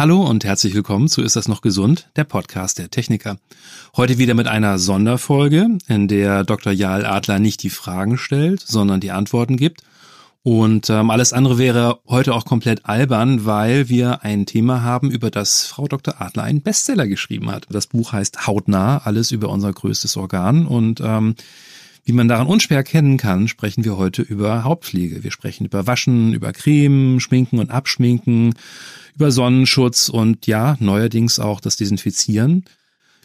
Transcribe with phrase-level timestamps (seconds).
[0.00, 2.08] Hallo und herzlich willkommen zu Ist das noch gesund?
[2.16, 3.36] Der Podcast der Techniker.
[3.94, 6.72] Heute wieder mit einer Sonderfolge, in der Dr.
[6.72, 9.82] Jahl Adler nicht die Fragen stellt, sondern die Antworten gibt.
[10.42, 15.30] Und ähm, alles andere wäre heute auch komplett albern, weil wir ein Thema haben, über
[15.30, 16.18] das Frau Dr.
[16.18, 17.66] Adler einen Bestseller geschrieben hat.
[17.68, 20.64] Das Buch heißt Hautnah, alles über unser größtes Organ.
[20.64, 21.34] Und ähm,
[22.04, 25.22] wie man daran unschwer erkennen kann, sprechen wir heute über Hautpflege.
[25.22, 28.54] Wir sprechen über Waschen, über Creme, Schminken und Abschminken,
[29.14, 32.64] über Sonnenschutz und ja, neuerdings auch das Desinfizieren.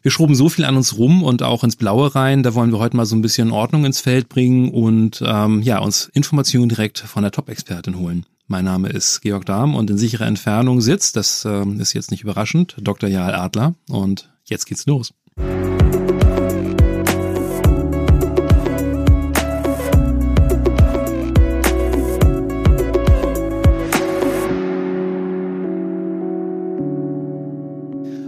[0.02, 2.44] Wir schruben so viel an uns rum und auch ins Blaue rein.
[2.44, 5.80] Da wollen wir heute mal so ein bisschen Ordnung ins Feld bringen und ähm, ja,
[5.80, 8.26] uns Informationen direkt von der Top-Expertin holen.
[8.48, 12.22] Mein Name ist Georg Dahm und in sicherer Entfernung sitzt, das äh, ist jetzt nicht
[12.22, 13.10] überraschend, Dr.
[13.10, 13.74] Jahl Adler.
[13.90, 15.12] Und jetzt geht's los.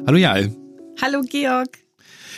[0.07, 0.55] Hallo Jael.
[1.02, 1.79] Hallo Georg.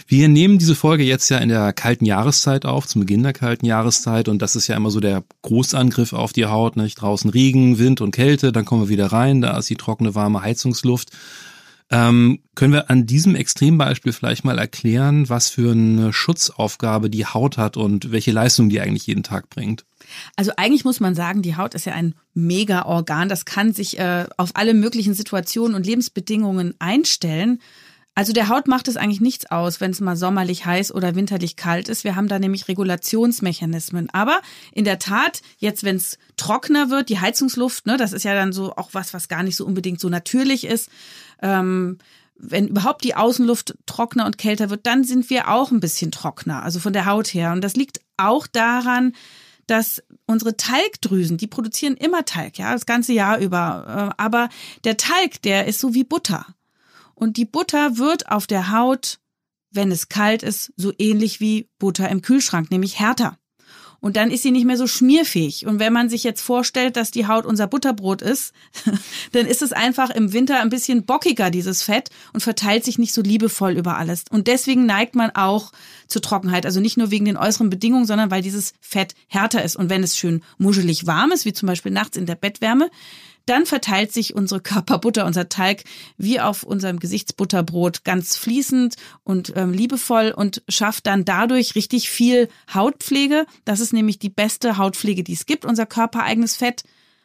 [0.08, 3.67] Wir nehmen diese Folge jetzt ja in der kalten Jahreszeit auf, zum Beginn der kalten
[3.67, 4.28] Jahreszeit.
[4.28, 6.78] Und das ist ja immer so der Großangriff auf die Haut.
[6.78, 6.95] Nicht?
[6.95, 10.42] Draußen Regen, Wind und Kälte, dann kommen wir wieder rein, da ist die trockene, warme
[10.42, 11.11] Heizungsluft.
[11.92, 17.59] Ähm, können wir an diesem Extrembeispiel vielleicht mal erklären, was für eine Schutzaufgabe die Haut
[17.59, 19.86] hat und welche Leistung die eigentlich jeden Tag bringt?
[20.36, 23.30] Also eigentlich muss man sagen, die Haut ist ja ein Mega-Organ.
[23.30, 27.60] Das kann sich äh, auf alle möglichen Situationen und Lebensbedingungen einstellen.
[28.20, 31.56] Also der Haut macht es eigentlich nichts aus, wenn es mal sommerlich heiß oder winterlich
[31.56, 32.04] kalt ist.
[32.04, 34.10] Wir haben da nämlich Regulationsmechanismen.
[34.12, 34.42] Aber
[34.74, 38.52] in der Tat, jetzt wenn es trockener wird, die Heizungsluft, ne, das ist ja dann
[38.52, 40.90] so auch was, was gar nicht so unbedingt so natürlich ist.
[41.42, 41.98] Ähm,
[42.36, 46.64] wenn überhaupt die Außenluft trockener und kälter wird, dann sind wir auch ein bisschen trockener,
[46.64, 47.52] also von der Haut her.
[47.52, 49.14] Und das liegt auch daran,
[49.70, 54.11] dass unsere Talgdrüsen, die produzieren immer Talg, ja, das ganze Jahr über.
[54.17, 54.50] Äh, aber
[54.84, 56.45] der Talg, der ist so wie Butter.
[57.16, 59.20] Und die Butter wird auf der Haut,
[59.72, 63.39] wenn es kalt ist, so ähnlich wie Butter im Kühlschrank, nämlich härter.
[64.02, 65.65] Und dann ist sie nicht mehr so schmierfähig.
[65.65, 68.54] Und wenn man sich jetzt vorstellt, dass die Haut unser Butterbrot ist,
[69.33, 73.14] dann ist es einfach im Winter ein bisschen bockiger, dieses Fett, und verteilt sich nicht
[73.14, 74.23] so liebevoll über alles.
[74.30, 75.71] Und deswegen neigt man auch
[76.08, 76.65] zur Trockenheit.
[76.65, 79.76] Also nicht nur wegen den äußeren Bedingungen, sondern weil dieses Fett härter ist.
[79.76, 82.89] Und wenn es schön muschelig warm ist, wie zum Beispiel nachts in der Bettwärme,
[83.49, 85.83] dann verteilt sich unsere Körperbutter, unser Teig,
[86.17, 92.49] wie auf unserem Gesichtsbutterbrot ganz fließend und ähm, liebevoll und schafft dann dadurch richtig viel
[92.73, 93.45] Hautpflege.
[93.65, 96.83] Das ist nämlich die beste Hautpflege, die es gibt, unser körpereigenes Fett.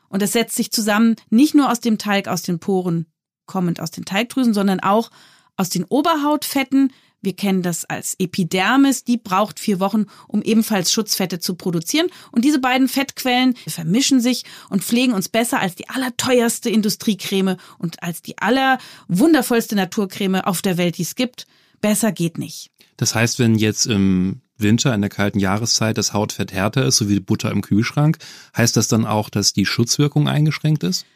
[0.08, 3.06] Und es setzt sich zusammen nicht nur aus dem Teig, aus den Poren
[3.46, 5.10] kommend aus den Teigdrüsen, sondern auch
[5.56, 6.92] aus den Oberhautfetten,
[7.24, 12.08] wir kennen das als Epidermis, die braucht vier Wochen, um ebenfalls Schutzfette zu produzieren.
[12.32, 18.02] Und diese beiden Fettquellen vermischen sich und pflegen uns besser als die allerteuerste Industriecreme und
[18.02, 21.46] als die allerwundervollste Naturcreme auf der Welt, die es gibt.
[21.80, 22.70] Besser geht nicht.
[22.96, 27.08] Das heißt, wenn jetzt im Winter in der kalten Jahreszeit das Hautfett härter ist, so
[27.08, 28.18] wie Butter im Kühlschrank,
[28.56, 31.06] heißt das dann auch, dass die Schutzwirkung eingeschränkt ist?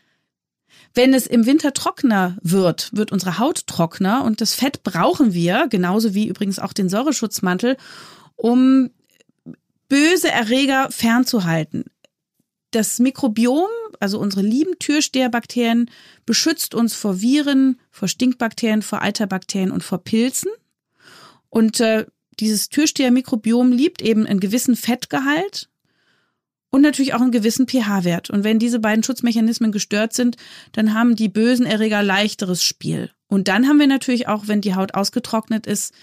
[0.94, 5.66] Wenn es im Winter trockener wird, wird unsere Haut trockener und das Fett brauchen wir,
[5.68, 7.76] genauso wie übrigens auch den Säureschutzmantel,
[8.36, 8.90] um
[9.88, 11.84] böse Erreger fernzuhalten.
[12.70, 13.68] Das Mikrobiom,
[14.00, 15.90] also unsere lieben Türsteherbakterien,
[16.26, 20.50] beschützt uns vor Viren, vor Stinkbakterien, vor Eiterbakterien und vor Pilzen.
[21.48, 22.04] Und äh,
[22.40, 25.70] dieses Türstehermikrobiom liebt eben einen gewissen Fettgehalt
[26.70, 28.30] und natürlich auch einen gewissen pH-Wert.
[28.30, 30.36] Und wenn diese beiden Schutzmechanismen gestört sind,
[30.72, 33.10] dann haben die bösen Erreger leichteres Spiel.
[33.26, 35.94] Und dann haben wir natürlich auch, wenn die Haut ausgetrocknet ist,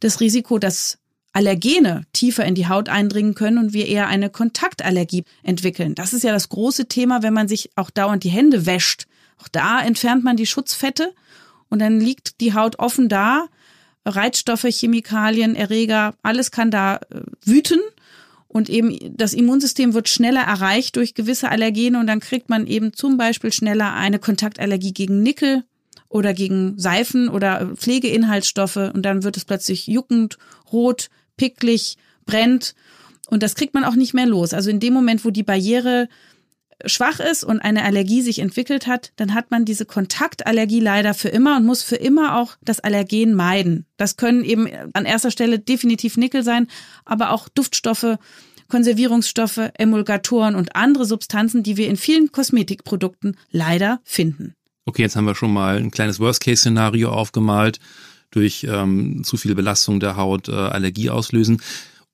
[0.00, 0.98] das Risiko, dass
[1.32, 5.94] Allergene tiefer in die Haut eindringen können und wir eher eine Kontaktallergie entwickeln.
[5.94, 9.06] Das ist ja das große Thema, wenn man sich auch dauernd die Hände wäscht.
[9.38, 11.14] Auch da entfernt man die Schutzfette
[11.70, 13.46] und dann liegt die Haut offen da.
[14.04, 17.80] Reizstoffe, Chemikalien, Erreger, alles kann da äh, wüten
[18.52, 22.92] und eben das Immunsystem wird schneller erreicht durch gewisse Allergene und dann kriegt man eben
[22.92, 25.64] zum Beispiel schneller eine Kontaktallergie gegen Nickel
[26.10, 30.36] oder gegen Seifen oder Pflegeinhaltsstoffe und dann wird es plötzlich juckend,
[30.70, 31.08] rot,
[31.38, 31.96] picklig,
[32.26, 32.74] brennt
[33.28, 34.52] und das kriegt man auch nicht mehr los.
[34.52, 36.08] Also in dem Moment, wo die Barriere
[36.86, 41.28] schwach ist und eine Allergie sich entwickelt hat, dann hat man diese Kontaktallergie leider für
[41.28, 43.86] immer und muss für immer auch das Allergen meiden.
[43.96, 46.66] Das können eben an erster Stelle definitiv Nickel sein,
[47.04, 48.18] aber auch Duftstoffe,
[48.68, 54.54] Konservierungsstoffe, Emulgatoren und andere Substanzen, die wir in vielen Kosmetikprodukten leider finden.
[54.84, 57.78] Okay, jetzt haben wir schon mal ein kleines Worst-Case-Szenario aufgemalt,
[58.30, 61.60] durch ähm, zu viel Belastung der Haut äh, Allergie auslösen.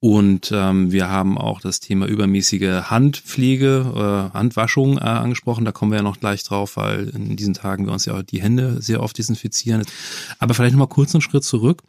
[0.01, 5.65] Und ähm, wir haben auch das Thema übermäßige Handpflege, äh, Handwaschung äh, angesprochen.
[5.65, 8.23] Da kommen wir ja noch gleich drauf, weil in diesen Tagen wir uns ja auch
[8.23, 9.83] die Hände sehr oft desinfizieren.
[10.39, 11.83] Aber vielleicht noch mal kurz einen Schritt zurück.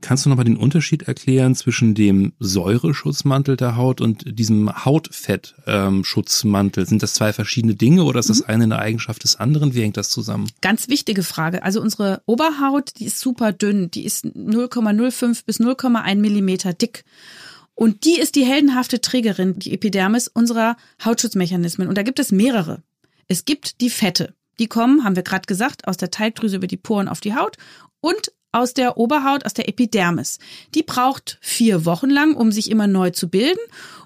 [0.00, 6.82] Kannst du nochmal den Unterschied erklären zwischen dem Säureschutzmantel der Haut und diesem Hautfettschutzmantel?
[6.82, 8.48] Ähm, Sind das zwei verschiedene Dinge oder ist das mhm.
[8.48, 9.74] eine eine Eigenschaft des anderen?
[9.74, 10.50] Wie hängt das zusammen?
[10.60, 11.62] Ganz wichtige Frage.
[11.62, 13.90] Also unsere Oberhaut, die ist super dünn.
[13.92, 17.04] Die ist 0,05 bis 0,1 Millimeter dick.
[17.74, 21.88] Und die ist die heldenhafte Trägerin, die Epidermis, unserer Hautschutzmechanismen.
[21.88, 22.82] Und da gibt es mehrere.
[23.26, 24.34] Es gibt die Fette.
[24.58, 27.56] Die kommen, haben wir gerade gesagt, aus der Teigdrüse über die Poren auf die Haut
[28.00, 30.38] und aus der Oberhaut, aus der Epidermis.
[30.74, 33.58] Die braucht vier Wochen lang, um sich immer neu zu bilden.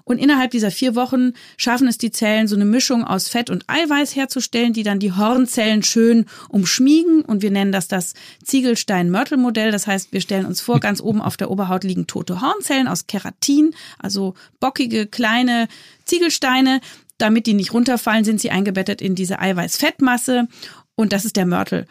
[0.03, 3.65] Und innerhalb dieser vier Wochen schaffen es die Zellen, so eine Mischung aus Fett und
[3.67, 7.21] Eiweiß herzustellen, die dann die Hornzellen schön umschmiegen.
[7.21, 9.71] Und wir nennen das das Ziegelstein-Mörtel-Modell.
[9.71, 13.05] Das heißt, wir stellen uns vor, ganz oben auf der Oberhaut liegen tote Hornzellen aus
[13.05, 15.67] Keratin, also bockige, kleine
[16.05, 16.81] Ziegelsteine.
[17.19, 20.47] Damit die nicht runterfallen, sind sie eingebettet in diese Eiweiß-Fettmasse.
[20.95, 21.85] Und das ist der Mörtel.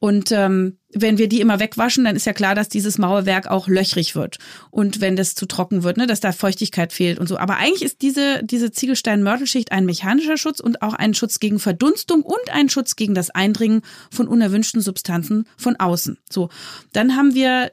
[0.00, 3.66] Und ähm, wenn wir die immer wegwaschen, dann ist ja klar, dass dieses Mauerwerk auch
[3.66, 4.38] löchrig wird.
[4.70, 7.36] Und wenn das zu trocken wird, ne, dass da Feuchtigkeit fehlt und so.
[7.36, 12.22] Aber eigentlich ist diese, diese Ziegelstein-Mörtelschicht ein mechanischer Schutz und auch ein Schutz gegen Verdunstung
[12.22, 16.18] und ein Schutz gegen das Eindringen von unerwünschten Substanzen von außen.
[16.30, 16.48] So,
[16.92, 17.72] dann haben wir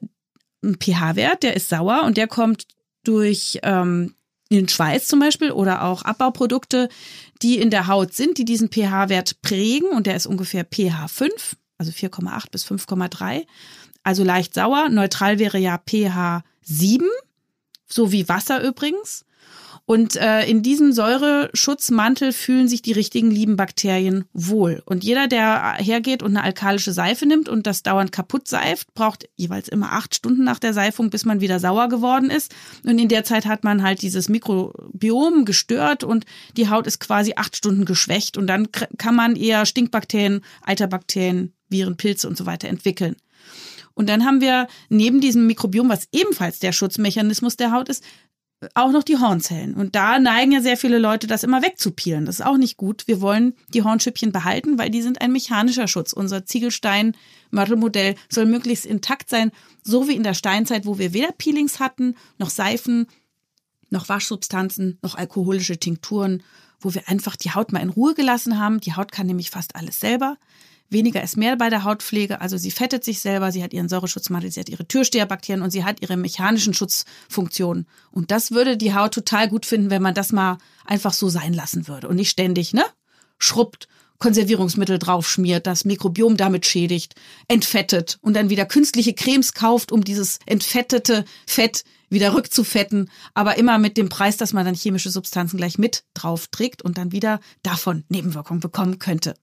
[0.63, 2.66] einen pH-Wert, der ist sauer und der kommt
[3.04, 4.16] durch ähm,
[4.51, 6.89] den Schweiß zum Beispiel oder auch Abbauprodukte,
[7.42, 11.56] die in der Haut sind, die diesen pH-Wert prägen und der ist ungefähr pH 5
[11.77, 13.45] also 4,8 bis 5,3.
[14.04, 14.89] Also leicht sauer.
[14.89, 17.07] Neutral wäre ja pH 7,
[17.88, 19.25] so wie Wasser übrigens.
[19.88, 24.82] Und äh, in diesem Säureschutzmantel fühlen sich die richtigen lieben Bakterien wohl.
[24.86, 29.30] Und jeder, der hergeht und eine alkalische Seife nimmt und das dauernd kaputt seift, braucht
[29.36, 32.52] jeweils immer acht Stunden nach der Seifung, bis man wieder sauer geworden ist.
[32.84, 36.26] Und in der Zeit hat man halt dieses Mikrobiom gestört und
[36.58, 38.38] die Haut ist quasi acht Stunden geschwächt.
[38.38, 43.18] Und dann kann man eher Stinkbakterien, Eiterbakterien, Viren, Pilze und so weiter entwickeln.
[43.96, 48.04] Und dann haben wir neben diesem Mikrobiom, was ebenfalls der Schutzmechanismus der Haut ist,
[48.74, 49.75] auch noch die Hornzellen.
[49.75, 52.25] Und da neigen ja sehr viele Leute, das immer wegzupielen.
[52.25, 53.07] Das ist auch nicht gut.
[53.07, 56.13] Wir wollen die Hornschüppchen behalten, weil die sind ein mechanischer Schutz.
[56.13, 59.52] Unser Ziegelstein-Mörtelmodell soll möglichst intakt sein,
[59.84, 63.07] so wie in der Steinzeit, wo wir weder Peelings hatten, noch Seifen,
[63.90, 66.42] noch Waschsubstanzen, noch alkoholische Tinkturen,
[66.80, 68.80] wo wir einfach die Haut mal in Ruhe gelassen haben.
[68.80, 70.38] Die Haut kann nämlich fast alles selber.
[70.90, 72.42] Weniger ist mehr bei der Hautpflege.
[72.42, 75.84] Also sie fettet sich selber, sie hat ihren Säureschutzmantel, sie hat ihre Türsteherbakterien und sie
[75.84, 77.88] hat ihre mechanischen Schutzfunktionen.
[78.12, 81.54] Und das würde die Haut total gut finden, wenn man das mal einfach so sein
[81.54, 82.86] lassen würde und nicht ständig, ne?
[83.40, 83.88] Schrubbt,
[84.20, 87.16] Konservierungsmittel draufschmiert, das Mikrobiom damit schädigt,
[87.48, 93.78] entfettet und dann wieder künstliche Cremes kauft, um dieses entfettete Fett wieder rückzufetten, aber immer
[93.78, 97.40] mit dem Preis, dass man dann chemische Substanzen gleich mit drauf trägt und dann wieder
[97.64, 99.36] davon Nebenwirkungen bekommen könnte.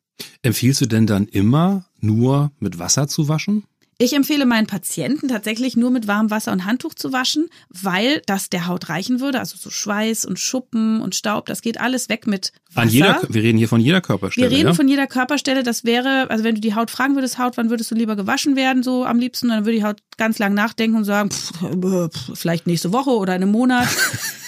[0.43, 3.64] Empfiehlst du denn dann immer nur mit Wasser zu waschen?
[3.99, 8.50] Ich empfehle meinen Patienten tatsächlich nur mit warmem Wasser und Handtuch zu waschen, weil das
[8.50, 9.38] der Haut reichen würde.
[9.38, 12.81] Also so Schweiß und Schuppen und Staub, das geht alles weg mit Wasser.
[12.81, 14.50] An jeder, wir reden hier von jeder Körperstelle.
[14.50, 14.75] Wir reden ja?
[14.75, 15.62] von jeder Körperstelle.
[15.62, 18.56] Das wäre, also wenn du die Haut fragen würdest, Haut, wann würdest du lieber gewaschen
[18.56, 22.38] werden, so am liebsten, dann würde die Haut ganz lang nachdenken und sagen, pff, pff,
[22.38, 23.88] vielleicht nächste Woche oder in einem Monat.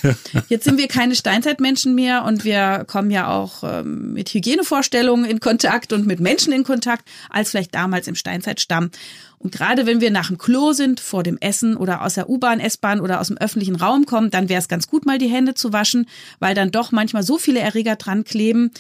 [0.49, 5.41] Jetzt sind wir keine Steinzeitmenschen mehr und wir kommen ja auch ähm, mit Hygienevorstellungen in
[5.41, 8.91] Kontakt und mit Menschen in Kontakt, als vielleicht damals im Steinzeitstamm.
[9.39, 12.61] Und gerade wenn wir nach dem Klo sind, vor dem Essen oder aus der U-Bahn,
[12.61, 15.55] S-Bahn oder aus dem öffentlichen Raum kommen, dann wäre es ganz gut, mal die Hände
[15.55, 16.07] zu waschen,
[16.39, 18.71] weil dann doch manchmal so viele Erreger dran kleben,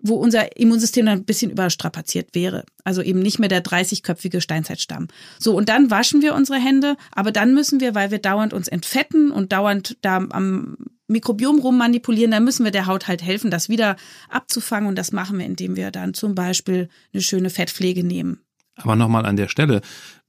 [0.00, 2.64] wo unser Immunsystem dann ein bisschen überstrapaziert wäre.
[2.84, 5.08] Also eben nicht mehr der 30-köpfige Steinzeitstamm.
[5.38, 8.68] So, und dann waschen wir unsere Hände, aber dann müssen wir, weil wir dauernd uns
[8.68, 10.76] entfetten und dauernd da am
[11.08, 13.96] Mikrobiom rummanipulieren, dann müssen wir der Haut halt helfen, das wieder
[14.28, 14.88] abzufangen.
[14.88, 18.40] Und das machen wir, indem wir dann zum Beispiel eine schöne Fettpflege nehmen.
[18.78, 19.80] Aber nochmal an der Stelle,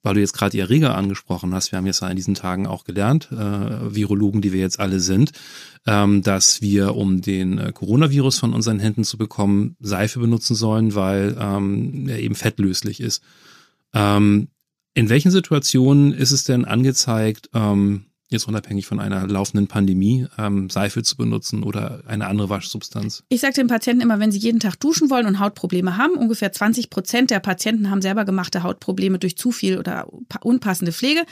[0.02, 2.84] weil du jetzt gerade die Erreger angesprochen hast, wir haben jetzt in diesen Tagen auch
[2.84, 3.36] gelernt, äh,
[3.96, 5.32] Virologen, die wir jetzt alle sind,
[5.86, 10.96] ähm, dass wir, um den äh, Coronavirus von unseren Händen zu bekommen, Seife benutzen sollen,
[10.96, 13.22] weil ähm, er eben fettlöslich ist.
[13.94, 14.50] Ähm,
[14.94, 20.70] in welchen Situationen ist es denn angezeigt, ähm, jetzt unabhängig von einer laufenden Pandemie, ähm,
[20.70, 23.24] Seife zu benutzen oder eine andere Waschsubstanz?
[23.30, 26.52] Ich sage den Patienten immer, wenn sie jeden Tag duschen wollen und Hautprobleme haben, ungefähr
[26.52, 30.08] 20 Prozent der Patienten haben selber gemachte Hautprobleme durch zu viel oder
[30.42, 31.24] unpassende Pflege.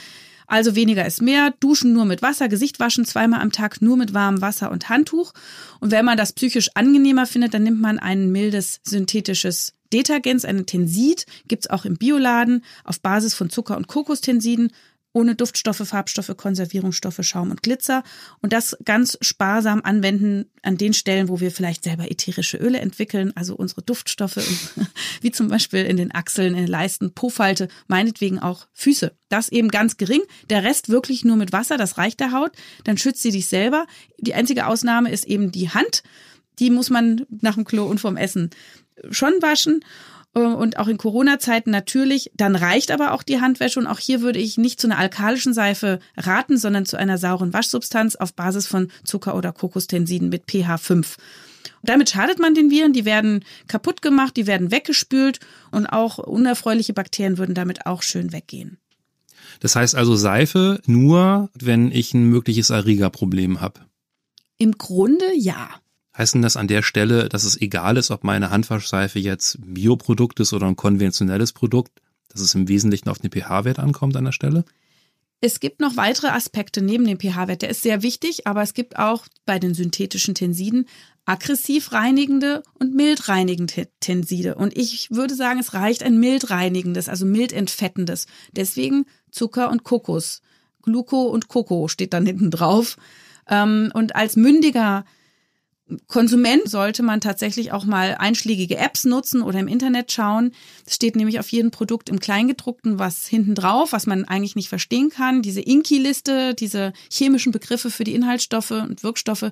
[0.48, 1.52] Also weniger ist mehr.
[1.60, 5.32] Duschen nur mit Wasser, Gesicht waschen zweimal am Tag nur mit warmem Wasser und Handtuch.
[5.78, 10.66] Und wenn man das psychisch angenehmer findet, dann nimmt man ein mildes synthetisches Detagens, eine
[10.66, 14.70] Tensid, gibt's auch im Bioladen auf Basis von Zucker und Kokostensiden
[15.12, 18.02] ohne Duftstoffe, Farbstoffe, Konservierungsstoffe, Schaum und Glitzer
[18.40, 23.32] und das ganz sparsam anwenden an den Stellen, wo wir vielleicht selber ätherische Öle entwickeln,
[23.34, 24.36] also unsere Duftstoffe,
[25.20, 29.12] wie zum Beispiel in den Achseln, in den Leisten, Po-Falte, meinetwegen auch Füße.
[29.28, 32.52] Das eben ganz gering, der Rest wirklich nur mit Wasser, das reicht der Haut,
[32.84, 33.86] dann schützt sie dich selber.
[34.18, 36.02] Die einzige Ausnahme ist eben die Hand,
[36.58, 38.50] die muss man nach dem Klo und vorm Essen
[39.10, 39.80] schon waschen
[40.46, 42.30] und auch in Corona-Zeiten natürlich.
[42.36, 45.54] Dann reicht aber auch die Handwäsche und auch hier würde ich nicht zu einer alkalischen
[45.54, 50.78] Seife raten, sondern zu einer sauren Waschsubstanz auf Basis von Zucker oder Kokostensiden mit pH
[50.78, 51.16] 5.
[51.82, 55.40] Damit schadet man den Viren, die werden kaputt gemacht, die werden weggespült
[55.70, 58.78] und auch unerfreuliche Bakterien würden damit auch schön weggehen.
[59.60, 63.80] Das heißt also Seife nur, wenn ich ein mögliches Erregerproblem habe.
[64.58, 65.68] Im Grunde ja.
[66.18, 70.40] Heißt denn das an der Stelle, dass es egal ist, ob meine Handwaschseife jetzt Bioprodukt
[70.40, 74.32] ist oder ein konventionelles Produkt, dass es im Wesentlichen auf den pH-Wert ankommt an der
[74.32, 74.64] Stelle?
[75.40, 77.62] Es gibt noch weitere Aspekte neben dem pH-Wert.
[77.62, 80.86] Der ist sehr wichtig, aber es gibt auch bei den synthetischen Tensiden
[81.24, 84.56] aggressiv reinigende und mild reinigende Tenside.
[84.56, 88.26] Und ich würde sagen, es reicht ein mild reinigendes, also mild entfettendes.
[88.50, 90.42] Deswegen Zucker und Kokos.
[90.82, 92.96] Gluco und Koko steht dann hinten drauf.
[93.48, 95.04] Ähm, und als mündiger
[96.06, 100.52] Konsument sollte man tatsächlich auch mal einschlägige Apps nutzen oder im Internet schauen.
[100.86, 104.68] Es steht nämlich auf jedem Produkt im Kleingedruckten was hinten drauf, was man eigentlich nicht
[104.68, 105.40] verstehen kann.
[105.42, 109.50] Diese Inki-Liste, diese chemischen Begriffe für die Inhaltsstoffe und Wirkstoffe.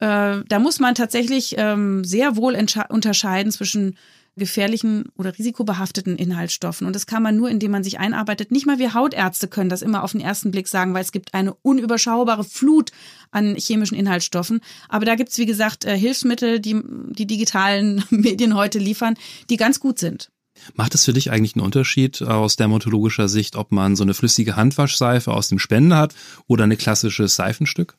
[0.00, 2.56] Äh, da muss man tatsächlich ähm, sehr wohl
[2.88, 3.96] unterscheiden zwischen
[4.36, 6.86] gefährlichen oder risikobehafteten Inhaltsstoffen.
[6.86, 8.50] Und das kann man nur, indem man sich einarbeitet.
[8.50, 11.34] Nicht mal wir Hautärzte können das immer auf den ersten Blick sagen, weil es gibt
[11.34, 12.90] eine unüberschaubare Flut
[13.30, 14.60] an chemischen Inhaltsstoffen.
[14.88, 19.14] Aber da gibt es, wie gesagt, äh, Hilfsmittel, die die digitalen Medien heute liefern,
[19.50, 20.30] die ganz gut sind.
[20.74, 24.56] Macht es für dich eigentlich einen Unterschied aus dermatologischer Sicht, ob man so eine flüssige
[24.56, 26.14] Handwaschseife aus dem Spender hat
[26.46, 27.94] oder eine klassisches Seifenstück?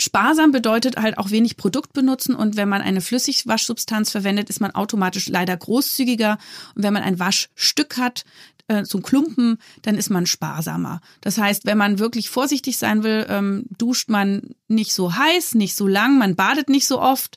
[0.00, 4.72] Sparsam bedeutet halt auch wenig Produkt benutzen und wenn man eine Flüssigwaschsubstanz verwendet, ist man
[4.72, 6.38] automatisch leider großzügiger
[6.74, 8.24] und wenn man ein Waschstück hat,
[8.68, 11.00] äh, so Klumpen, dann ist man sparsamer.
[11.20, 15.74] Das heißt, wenn man wirklich vorsichtig sein will, ähm, duscht man nicht so heiß, nicht
[15.74, 17.36] so lang, man badet nicht so oft,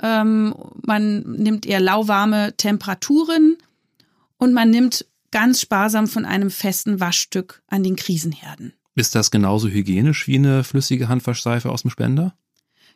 [0.00, 0.54] ähm,
[0.86, 3.56] man nimmt eher lauwarme Temperaturen
[4.36, 8.72] und man nimmt ganz sparsam von einem festen Waschstück an den Krisenherden.
[8.98, 12.34] Ist das genauso hygienisch wie eine flüssige Handwaschseife aus dem Spender?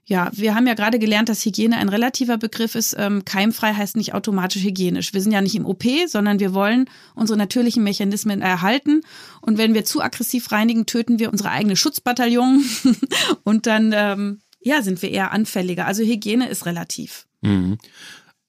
[0.04, 2.97] Ja, wir haben ja gerade gelernt, dass Hygiene ein relativer Begriff ist.
[2.99, 5.14] Ähm, keimfrei heißt nicht automatisch hygienisch.
[5.14, 9.02] Wir sind ja nicht im OP, sondern wir wollen unsere natürlichen Mechanismen erhalten.
[9.42, 12.64] Und wenn wir zu aggressiv reinigen, töten wir unsere eigene Schutzbataillon
[13.44, 15.87] und dann ähm, ja, sind wir eher anfälliger.
[15.87, 17.28] Also Hygiene ist relativ.
[17.42, 17.78] Mhm.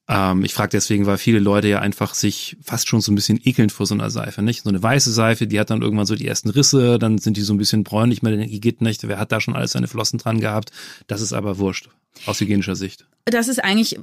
[0.06, 3.40] Ähm, ich frage deswegen, weil viele Leute ja einfach sich fast schon so ein bisschen
[3.42, 4.62] ekeln vor so einer Seife, nicht?
[4.62, 7.42] So eine weiße Seife, die hat dann irgendwann so die ersten Risse, dann sind die
[7.42, 10.40] so ein bisschen bräunlich, man denkt, nicht, wer hat da schon alles seine Flossen dran
[10.40, 10.72] gehabt?
[11.06, 11.88] Das ist aber wurscht,
[12.26, 13.06] aus hygienischer Sicht.
[13.24, 13.98] Das ist eigentlich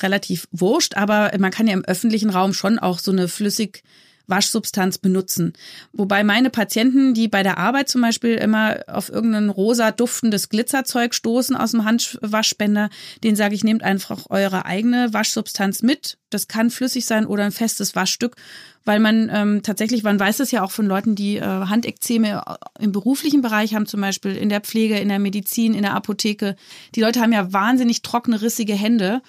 [0.00, 3.84] relativ wurscht, aber man kann ja im öffentlichen Raum schon auch so eine flüssig
[4.26, 5.52] Waschsubstanz benutzen.
[5.92, 11.14] Wobei meine Patienten, die bei der Arbeit zum Beispiel immer auf irgendein rosa duftendes Glitzerzeug
[11.14, 12.88] stoßen aus dem Handwaschspender,
[13.22, 16.18] denen sage ich, nehmt einfach eure eigene Waschsubstanz mit.
[16.30, 18.36] Das kann flüssig sein oder ein festes Waschstück,
[18.84, 22.42] weil man ähm, tatsächlich, man weiß es ja auch von Leuten, die äh, Handekzeme
[22.80, 26.56] im beruflichen Bereich haben, zum Beispiel in der Pflege, in der Medizin, in der Apotheke.
[26.94, 29.22] Die Leute haben ja wahnsinnig trockene, rissige Hände.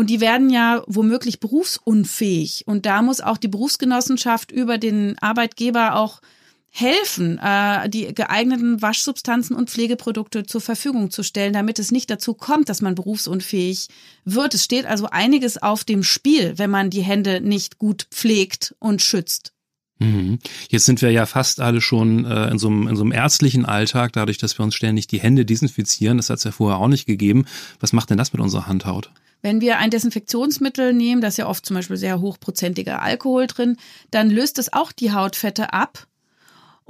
[0.00, 2.62] Und die werden ja womöglich berufsunfähig.
[2.66, 6.22] Und da muss auch die Berufsgenossenschaft über den Arbeitgeber auch
[6.70, 12.32] helfen, äh, die geeigneten Waschsubstanzen und Pflegeprodukte zur Verfügung zu stellen, damit es nicht dazu
[12.32, 13.88] kommt, dass man berufsunfähig
[14.24, 14.54] wird.
[14.54, 19.02] Es steht also einiges auf dem Spiel, wenn man die Hände nicht gut pflegt und
[19.02, 19.52] schützt.
[19.98, 20.38] Mhm.
[20.70, 23.66] Jetzt sind wir ja fast alle schon äh, in, so einem, in so einem ärztlichen
[23.66, 26.16] Alltag, dadurch, dass wir uns ständig die Hände desinfizieren.
[26.16, 27.44] Das hat es ja vorher auch nicht gegeben.
[27.80, 29.10] Was macht denn das mit unserer Handhaut?
[29.42, 33.76] Wenn wir ein Desinfektionsmittel nehmen, da ist ja oft zum Beispiel sehr hochprozentiger Alkohol drin,
[34.10, 36.06] dann löst es auch die Hautfette ab.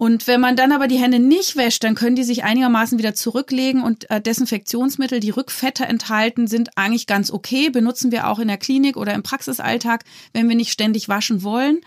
[0.01, 3.15] Und wenn man dann aber die Hände nicht wäscht, dann können die sich einigermaßen wieder
[3.15, 7.69] zurücklegen und äh, Desinfektionsmittel, die Rückfette enthalten, sind eigentlich ganz okay.
[7.69, 11.81] Benutzen wir auch in der Klinik oder im Praxisalltag, wenn wir nicht ständig waschen wollen.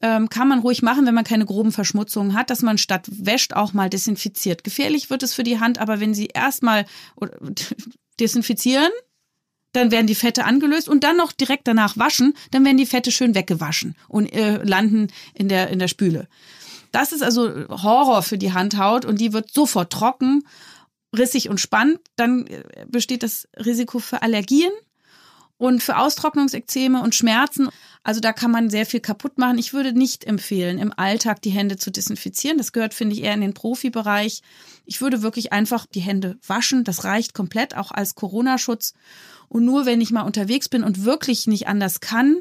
[0.00, 3.54] Ähm, kann man ruhig machen, wenn man keine groben Verschmutzungen hat, dass man statt wäscht
[3.54, 4.62] auch mal desinfiziert.
[4.62, 6.84] Gefährlich wird es für die Hand, aber wenn Sie erstmal
[8.20, 8.92] desinfizieren,
[9.72, 13.12] dann werden die Fette angelöst und dann noch direkt danach waschen, dann werden die Fette
[13.12, 16.28] schön weggewaschen und äh, landen in der, in der Spüle.
[16.92, 20.44] Das ist also Horror für die Handhaut und die wird sofort trocken,
[21.16, 22.00] rissig und spannend.
[22.16, 24.72] Dann äh, besteht das Risiko für Allergien
[25.58, 27.68] und für Austrocknungsekzeme und Schmerzen.
[28.04, 29.58] Also da kann man sehr viel kaputt machen.
[29.58, 32.56] Ich würde nicht empfehlen, im Alltag die Hände zu desinfizieren.
[32.56, 34.42] Das gehört, finde ich, eher in den Profibereich.
[34.86, 36.84] Ich würde wirklich einfach die Hände waschen.
[36.84, 38.94] Das reicht komplett, auch als Corona-Schutz.
[39.48, 42.38] Und nur wenn ich mal unterwegs bin und wirklich nicht anders kann,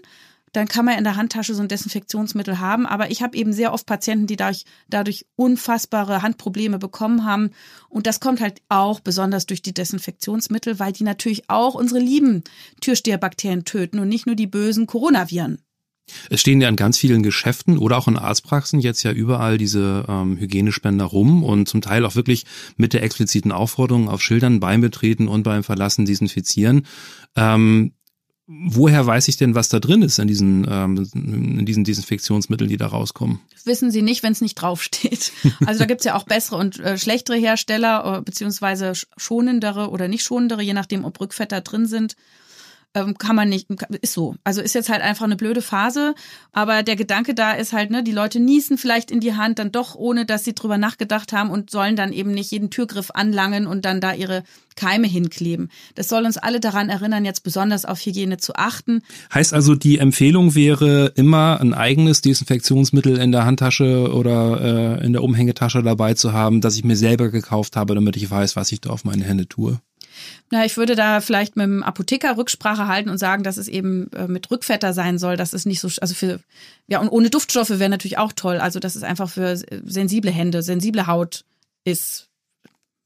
[0.54, 2.86] dann kann man in der Handtasche so ein Desinfektionsmittel haben.
[2.86, 7.52] Aber ich habe eben sehr oft Patienten, die dadurch, dadurch unfassbare Handprobleme bekommen haben.
[7.90, 12.44] Und das kommt halt auch besonders durch die Desinfektionsmittel, weil die natürlich auch unsere lieben
[12.82, 15.62] Türsteherbakterien töten und nicht nur die bösen Coronaviren.
[16.30, 20.06] Es stehen ja in ganz vielen Geschäften oder auch in Arztpraxen jetzt ja überall diese
[20.08, 22.46] ähm, Hygienespender rum und zum Teil auch wirklich
[22.78, 26.86] mit der expliziten Aufforderung auf Schildern beim Betreten und beim Verlassen desinfizieren.
[27.36, 27.92] Ähm,
[28.48, 32.78] woher weiß ich denn, was da drin ist in diesen, ähm, in diesen Desinfektionsmitteln, die
[32.78, 33.40] da rauskommen?
[33.66, 35.34] Wissen Sie nicht, wenn es nicht draufsteht.
[35.66, 40.24] Also da gibt's ja auch bessere und äh, schlechtere Hersteller, äh, beziehungsweise schonendere oder nicht
[40.24, 42.16] schonendere, je nachdem, ob Rückfetter drin sind
[42.94, 43.68] kann man nicht,
[44.02, 44.36] ist so.
[44.44, 46.16] Also ist jetzt halt einfach eine blöde Phase,
[46.52, 49.72] aber der Gedanke da ist halt, ne, die Leute niesen vielleicht in die Hand dann
[49.72, 53.68] doch, ohne dass sie drüber nachgedacht haben und sollen dann eben nicht jeden Türgriff anlangen
[53.68, 54.44] und dann da ihre
[54.76, 55.70] Keime hinkleben.
[55.96, 59.02] Das soll uns alle daran erinnern, jetzt besonders auf Hygiene zu achten.
[59.34, 65.14] Heißt also, die Empfehlung wäre immer ein eigenes Desinfektionsmittel in der Handtasche oder äh, in
[65.14, 68.72] der Umhängetasche dabei zu haben, das ich mir selber gekauft habe, damit ich weiß, was
[68.72, 69.80] ich da auf meine Hände tue.
[70.50, 74.12] Na, ich würde da vielleicht mit dem Apotheker Rücksprache halten und sagen, dass es eben
[74.14, 76.40] äh, mit Rückfetter sein soll, dass es nicht so, also für,
[76.88, 78.58] ja, und ohne Duftstoffe wäre natürlich auch toll.
[78.58, 81.44] Also, dass es einfach für sensible Hände, sensible Haut
[81.84, 82.28] ist.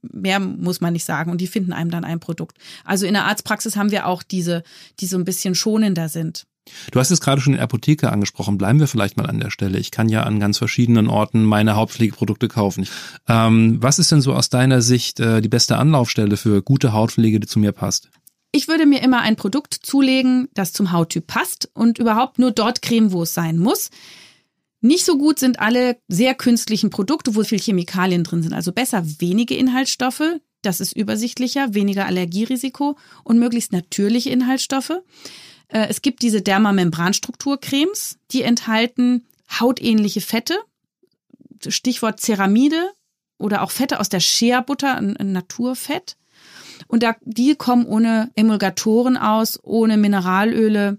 [0.02, 2.58] Mehr muss man nicht sagen und die finden einem dann ein Produkt.
[2.84, 4.64] Also in der Arztpraxis haben wir auch diese,
[5.00, 6.48] die so ein bisschen schonender sind.
[6.92, 8.58] Du hast es gerade schon in der Apotheke angesprochen.
[8.58, 9.80] Bleiben wir vielleicht mal an der Stelle.
[9.80, 12.88] Ich kann ja an ganz verschiedenen Orten meine Hautpflegeprodukte kaufen.
[13.28, 17.40] Ähm, was ist denn so aus deiner Sicht äh, die beste Anlaufstelle für gute Hautpflege,
[17.40, 18.10] die zu mir passt?
[18.52, 22.82] Ich würde mir immer ein Produkt zulegen, das zum Hauttyp passt und überhaupt nur dort
[22.82, 23.90] cremen, wo es sein muss.
[24.82, 28.54] Nicht so gut sind alle sehr künstlichen Produkte, wo viel Chemikalien drin sind.
[28.54, 30.24] Also besser wenige Inhaltsstoffe.
[30.64, 35.02] Das ist übersichtlicher, weniger Allergierisiko und möglichst natürliche Inhaltsstoffe.
[35.72, 39.26] Äh, es gibt diese Dermamembranstrukturcremes, die enthalten
[39.60, 40.58] hautähnliche Fette,
[41.68, 42.92] Stichwort Ceramide
[43.38, 46.18] oder auch Fette aus der Shea-Butter, ein, ein Naturfett.
[46.88, 50.98] Und da, die kommen ohne Emulgatoren aus, ohne Mineralöle,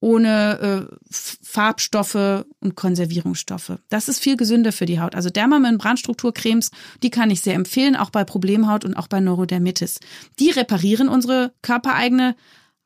[0.00, 3.78] ohne äh, Farbstoffe und Konservierungsstoffe.
[3.88, 5.14] Das ist viel gesünder für die Haut.
[5.14, 6.70] Also Dermamembranstrukturcremes,
[7.02, 10.00] die kann ich sehr empfehlen, auch bei Problemhaut und auch bei Neurodermitis.
[10.40, 12.34] Die reparieren unsere körpereigene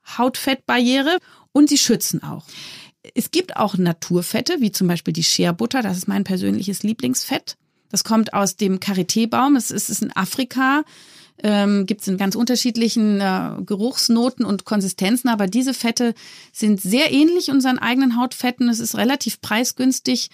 [0.07, 1.19] Hautfettbarriere
[1.53, 2.45] und sie schützen auch.
[3.15, 7.57] Es gibt auch Naturfette, wie zum Beispiel die Shea-Butter, das ist mein persönliches Lieblingsfett.
[7.91, 10.83] Das kommt aus dem Karité-Baum, es ist, in Afrika,
[11.43, 16.15] ähm, gibt es in ganz unterschiedlichen äh, Geruchsnoten und Konsistenzen, aber diese Fette
[16.53, 18.69] sind sehr ähnlich unseren eigenen Hautfetten.
[18.69, 20.31] Es ist relativ preisgünstig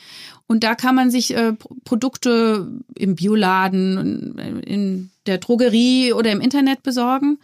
[0.46, 1.54] und da kann man sich äh,
[1.84, 7.38] Produkte im Bioladen, in der Drogerie oder im Internet besorgen.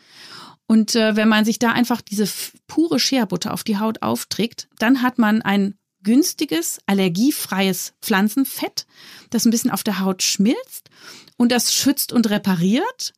[0.69, 2.29] Und äh, wenn man sich da einfach diese
[2.67, 8.87] pure Scherbutter auf die Haut aufträgt, dann hat man ein günstiges, allergiefreies Pflanzenfett,
[9.31, 10.91] das ein bisschen auf der Haut schmilzt
[11.39, 13.15] und das schützt und repariert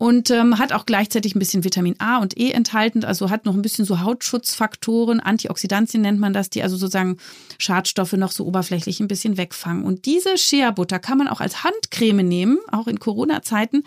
[0.00, 3.54] und ähm, hat auch gleichzeitig ein bisschen Vitamin A und E enthalten, also hat noch
[3.54, 7.18] ein bisschen so Hautschutzfaktoren, Antioxidantien nennt man das, die also sozusagen
[7.58, 9.84] Schadstoffe noch so oberflächlich ein bisschen wegfangen.
[9.84, 13.84] Und diese Shea-Butter kann man auch als Handcreme nehmen, auch in Corona-Zeiten.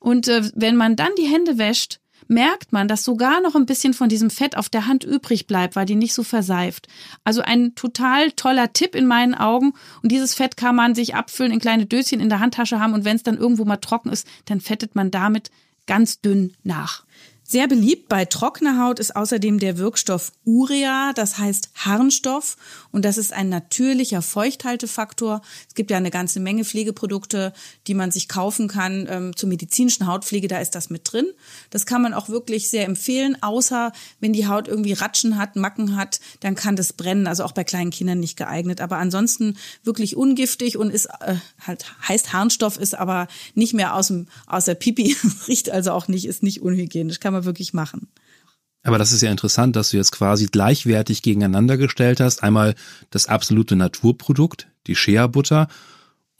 [0.00, 3.94] Und äh, wenn man dann die Hände wäscht, merkt man, dass sogar noch ein bisschen
[3.94, 6.88] von diesem Fett auf der Hand übrig bleibt, weil die nicht so verseift.
[7.24, 9.74] Also ein total toller Tipp in meinen Augen.
[10.02, 13.04] Und dieses Fett kann man sich abfüllen, in kleine Döschen in der Handtasche haben und
[13.04, 15.50] wenn es dann irgendwo mal trocken ist, dann fettet man damit
[15.86, 17.04] ganz dünn nach.
[17.44, 22.56] Sehr beliebt bei trockener Haut ist außerdem der Wirkstoff Urea, das heißt Harnstoff.
[22.92, 25.42] Und das ist ein natürlicher Feuchthaltefaktor.
[25.68, 27.52] Es gibt ja eine ganze Menge Pflegeprodukte,
[27.86, 31.26] die man sich kaufen kann ähm, zur medizinischen Hautpflege, da ist das mit drin.
[31.70, 35.96] Das kann man auch wirklich sehr empfehlen, außer wenn die Haut irgendwie Ratschen hat, Macken
[35.96, 40.16] hat, dann kann das brennen, also auch bei kleinen Kindern nicht geeignet, aber ansonsten wirklich
[40.16, 44.74] ungiftig und ist äh, halt heißt Harnstoff ist aber nicht mehr aus dem aus der
[44.74, 45.16] Pipi,
[45.48, 48.08] riecht also auch nicht, ist nicht unhygienisch, kann man wirklich machen.
[48.82, 52.42] Aber das ist ja interessant, dass du jetzt quasi gleichwertig gegeneinander gestellt hast.
[52.42, 52.74] Einmal
[53.10, 55.68] das absolute Naturprodukt, die Shea-Butter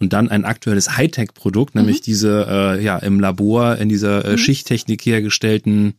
[0.01, 2.05] und dann ein aktuelles Hightech-Produkt, nämlich mhm.
[2.05, 4.38] diese äh, ja im Labor in dieser äh, mhm.
[4.38, 5.95] Schichttechnik hergestellten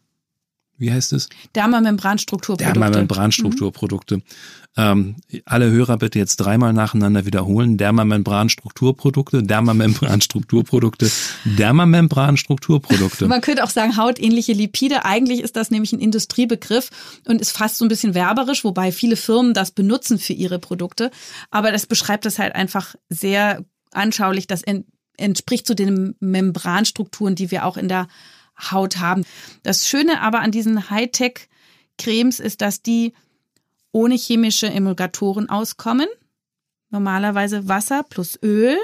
[0.78, 1.30] wie heißt es?
[1.56, 2.74] Dermamembranstrukturprodukte.
[2.80, 4.18] Dermamembranstrukturprodukte.
[4.18, 4.24] Mhm.
[4.76, 7.78] Ähm, alle Hörer bitte jetzt dreimal nacheinander wiederholen.
[7.78, 11.12] Dermamembranstrukturprodukte, Dermamembranstrukturprodukte,
[11.46, 13.28] Dermamembranstrukturprodukte.
[13.28, 15.06] Man könnte auch sagen hautähnliche Lipide.
[15.06, 16.90] Eigentlich ist das nämlich ein Industriebegriff
[17.28, 21.12] und ist fast so ein bisschen werberisch, wobei viele Firmen das benutzen für ihre Produkte.
[21.52, 24.48] Aber das beschreibt das halt einfach sehr anschaulich.
[24.48, 24.64] Das
[25.18, 28.08] entspricht zu den Membranstrukturen, die wir auch in der
[28.72, 29.24] Haut haben.
[29.64, 33.14] Das Schöne aber an diesen Hightech-Cremes ist, dass die
[33.92, 36.08] ohne chemische Emulgatoren auskommen.
[36.90, 38.78] Normalerweise Wasser plus Öl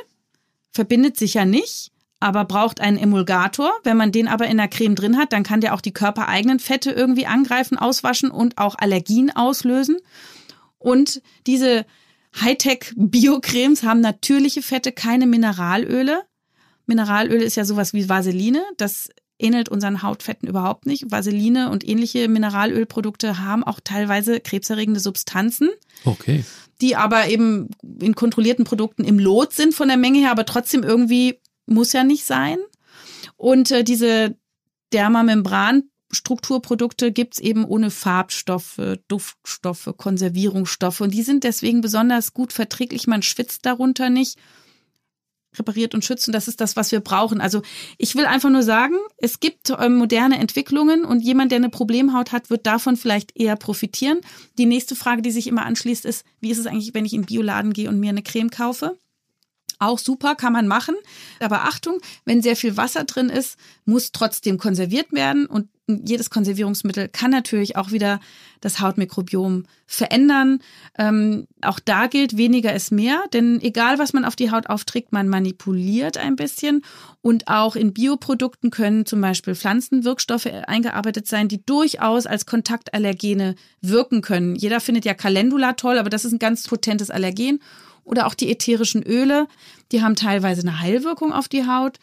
[0.72, 3.72] verbindet sich ja nicht, aber braucht einen Emulgator.
[3.84, 6.60] Wenn man den aber in der Creme drin hat, dann kann der auch die körpereigenen
[6.60, 9.98] Fette irgendwie angreifen, auswaschen und auch Allergien auslösen.
[10.78, 11.86] Und diese
[12.40, 16.22] Hightech-Bio-Cremes haben natürliche Fette, keine Mineralöle.
[16.86, 18.64] Mineralöl ist ja sowas wie Vaseline.
[18.78, 19.10] Das
[19.40, 21.12] ähnelt unseren Hautfetten überhaupt nicht.
[21.12, 25.70] Vaseline und ähnliche Mineralölprodukte haben auch teilweise krebserregende Substanzen.
[26.06, 26.44] Okay.
[26.82, 30.84] Die aber eben in kontrollierten Produkten im Lot sind von der Menge her, aber trotzdem
[30.84, 32.58] irgendwie muss ja nicht sein.
[33.38, 34.36] Und äh, diese
[34.94, 41.02] Dermamembran Strukturprodukte gibt's eben ohne Farbstoffe, Duftstoffe, Konservierungsstoffe.
[41.02, 43.06] Und die sind deswegen besonders gut verträglich.
[43.06, 44.40] Man schwitzt darunter nicht
[45.58, 46.28] repariert und schützt.
[46.28, 47.42] Und das ist das, was wir brauchen.
[47.42, 47.62] Also
[47.98, 52.32] ich will einfach nur sagen, es gibt ähm, moderne Entwicklungen und jemand, der eine Problemhaut
[52.32, 54.20] hat, wird davon vielleicht eher profitieren.
[54.58, 57.22] Die nächste Frage, die sich immer anschließt, ist, wie ist es eigentlich, wenn ich in
[57.22, 58.98] den Bioladen gehe und mir eine Creme kaufe?
[59.80, 60.96] Auch super, kann man machen.
[61.40, 65.46] Aber Achtung, wenn sehr viel Wasser drin ist, muss trotzdem konserviert werden.
[65.46, 65.70] Und
[66.06, 68.20] jedes Konservierungsmittel kann natürlich auch wieder
[68.62, 70.60] das Hautmikrobiom verändern.
[70.98, 73.24] Ähm, auch da gilt, weniger ist mehr.
[73.34, 76.84] Denn egal, was man auf die Haut aufträgt, man manipuliert ein bisschen.
[77.22, 84.22] Und auch in Bioprodukten können zum Beispiel Pflanzenwirkstoffe eingearbeitet sein, die durchaus als Kontaktallergene wirken
[84.22, 84.56] können.
[84.56, 87.60] Jeder findet ja Calendula toll, aber das ist ein ganz potentes Allergen
[88.10, 89.48] oder auch die ätherischen Öle,
[89.92, 92.00] die haben teilweise eine Heilwirkung auf die Haut,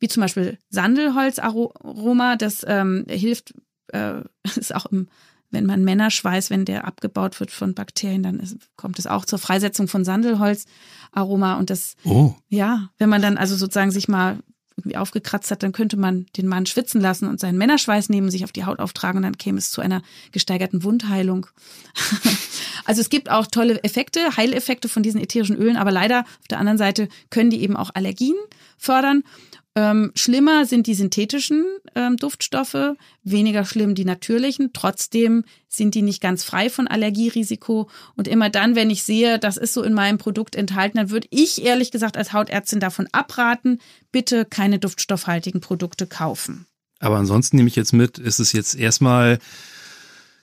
[0.00, 3.54] wie zum Beispiel Sandelholzaroma, das ähm, hilft,
[3.88, 4.22] äh,
[4.56, 5.08] ist auch im
[5.50, 9.38] wenn man Männerschweiß, wenn der abgebaut wird von Bakterien, dann ist, kommt es auch zur
[9.38, 12.34] Freisetzung von Sandelholzaroma und das, oh.
[12.48, 14.38] ja, wenn man dann also sozusagen sich mal
[14.76, 18.44] irgendwie aufgekratzt hat, dann könnte man den Mann schwitzen lassen und seinen Männerschweiß nehmen, sich
[18.44, 21.46] auf die Haut auftragen und dann käme es zu einer gesteigerten Wundheilung.
[22.84, 26.58] also es gibt auch tolle Effekte, Heileffekte von diesen ätherischen Ölen, aber leider auf der
[26.58, 28.36] anderen Seite können die eben auch Allergien
[28.78, 29.22] fördern
[29.76, 34.70] ähm, schlimmer sind die synthetischen ähm, Duftstoffe, weniger schlimm die natürlichen.
[34.72, 37.88] Trotzdem sind die nicht ganz frei von Allergierisiko.
[38.16, 41.28] Und immer dann, wenn ich sehe, das ist so in meinem Produkt enthalten, dann würde
[41.30, 43.78] ich ehrlich gesagt als Hautärztin davon abraten,
[44.10, 46.66] bitte keine duftstoffhaltigen Produkte kaufen.
[46.98, 49.38] Aber ansonsten nehme ich jetzt mit, ist es jetzt erstmal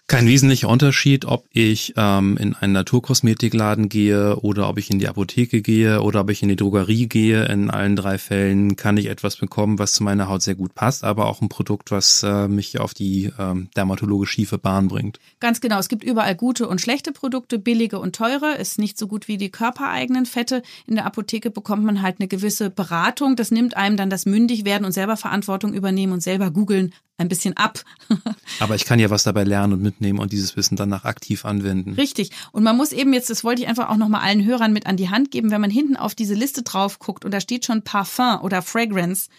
[0.08, 5.08] kein wesentlicher Unterschied, ob ich ähm, in einen Naturkosmetikladen gehe oder ob ich in die
[5.10, 7.43] Apotheke gehe oder ob ich in die Drogerie gehe.
[7.46, 11.04] In allen drei Fällen kann ich etwas bekommen, was zu meiner Haut sehr gut passt,
[11.04, 15.20] aber auch ein Produkt, was äh, mich auf die ähm, dermatologisch schiefe Bahn bringt.
[15.41, 15.78] Ganz genau.
[15.78, 18.56] Es gibt überall gute und schlechte Produkte, billige und teure.
[18.56, 20.63] Ist nicht so gut wie die körpereigenen Fette.
[20.88, 23.36] In der Apotheke bekommt man halt eine gewisse Beratung.
[23.36, 27.58] Das nimmt einem dann das Mündigwerden und selber Verantwortung übernehmen und selber googeln ein bisschen
[27.58, 27.84] ab.
[28.60, 31.94] Aber ich kann ja was dabei lernen und mitnehmen und dieses Wissen danach aktiv anwenden.
[31.94, 32.32] Richtig.
[32.52, 34.98] Und man muss eben jetzt, das wollte ich einfach auch nochmal allen Hörern mit an
[34.98, 37.82] die Hand geben, wenn man hinten auf diese Liste drauf guckt und da steht schon
[37.82, 39.30] Parfum oder Fragrance,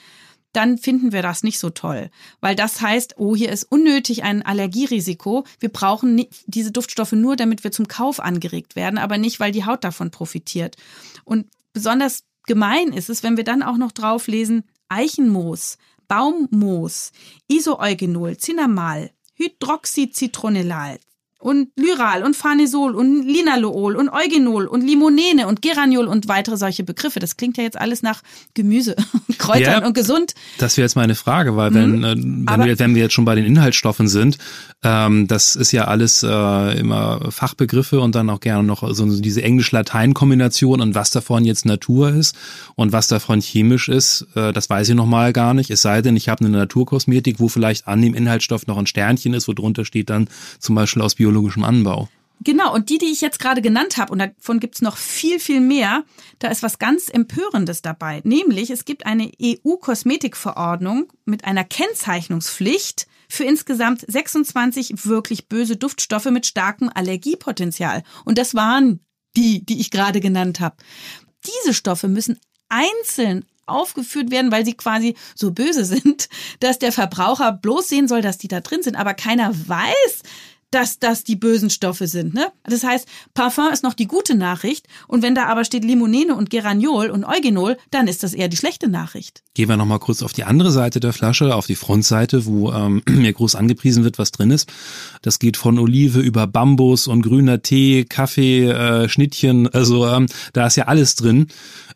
[0.53, 2.11] dann finden wir das nicht so toll.
[2.41, 5.45] Weil das heißt, oh, hier ist unnötig ein Allergierisiko.
[5.61, 9.67] Wir brauchen diese Duftstoffe nur, damit wir zum Kauf angeregt werden, aber nicht, weil die
[9.67, 10.77] Haut davon profitiert.
[11.25, 15.77] Und besonders gemein ist es, wenn wir dann auch noch drauf lesen, Eichenmoos,
[16.09, 17.12] Baummoos,
[17.49, 20.99] Isoeugenol, Cinnamal, Hydroxycitronellal,
[21.40, 26.83] und Lyral und Phanesol und Linalool und Eugenol und Limonene und Geraniol und weitere solche
[26.83, 27.20] Begriffe.
[27.20, 28.22] Das klingt ja jetzt alles nach
[28.55, 28.96] Gemüse,
[29.38, 30.35] Kräutern ja, und gesund.
[30.59, 32.05] Das wäre jetzt meine Frage, weil wenn, mhm.
[32.05, 34.38] äh, wenn, wir, wenn wir jetzt schon bei den Inhaltsstoffen sind,
[34.83, 39.42] ähm, das ist ja alles äh, immer Fachbegriffe und dann auch gerne noch so diese
[39.42, 42.37] Englisch-Latein-Kombination und was davon jetzt Natur ist
[42.74, 45.70] und was davon chemisch ist, äh, das weiß ich noch mal gar nicht.
[45.70, 49.35] Es sei denn, ich habe eine Naturkosmetik, wo vielleicht an dem Inhaltsstoff noch ein Sternchen
[49.35, 52.09] ist, wo drunter steht dann zum Beispiel aus Bio biologischem Anbau.
[52.41, 55.41] Genau, und die, die ich jetzt gerade genannt habe, und davon gibt es noch viel,
[55.41, 56.05] viel mehr,
[56.38, 58.21] da ist was ganz Empörendes dabei.
[58.25, 66.47] Nämlich, es gibt eine EU-Kosmetikverordnung mit einer Kennzeichnungspflicht für insgesamt 26 wirklich böse Duftstoffe mit
[66.47, 68.05] starkem Allergiepotenzial.
[68.25, 69.01] Und das waren
[69.37, 70.77] die, die ich gerade genannt habe.
[71.45, 72.38] Diese Stoffe müssen
[72.69, 76.29] einzeln aufgeführt werden, weil sie quasi so böse sind,
[76.61, 78.97] dass der Verbraucher bloß sehen soll, dass die da drin sind.
[78.97, 80.23] Aber keiner weiß,
[80.70, 82.35] dass das die bösen Stoffe sind.
[82.35, 82.48] Ne?
[82.64, 86.50] Das heißt, Parfum ist noch die gute Nachricht und wenn da aber steht Limonene und
[86.50, 89.42] Geraniol und Eugenol, dann ist das eher die schlechte Nachricht.
[89.54, 93.02] Gehen wir nochmal kurz auf die andere Seite der Flasche, auf die Frontseite, wo ähm,
[93.09, 94.70] mir groß angepriesen wird, was drin ist.
[95.22, 100.66] Das geht von Olive über Bambus und grüner Tee, Kaffee, äh, Schnittchen, also ähm, da
[100.66, 101.48] ist ja alles drin.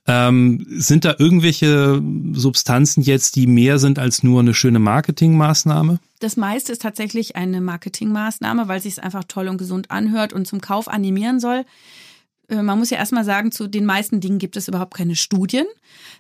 [0.06, 6.00] Ähm, sind da irgendwelche Substanzen jetzt, die mehr sind als nur eine schöne Marketingmaßnahme?
[6.18, 10.46] Das meiste ist tatsächlich eine Marketingmaßnahme, weil sich es einfach toll und gesund anhört und
[10.46, 11.64] zum Kauf animieren soll.
[12.48, 15.66] Äh, man muss ja erstmal sagen, zu den meisten Dingen gibt es überhaupt keine Studien.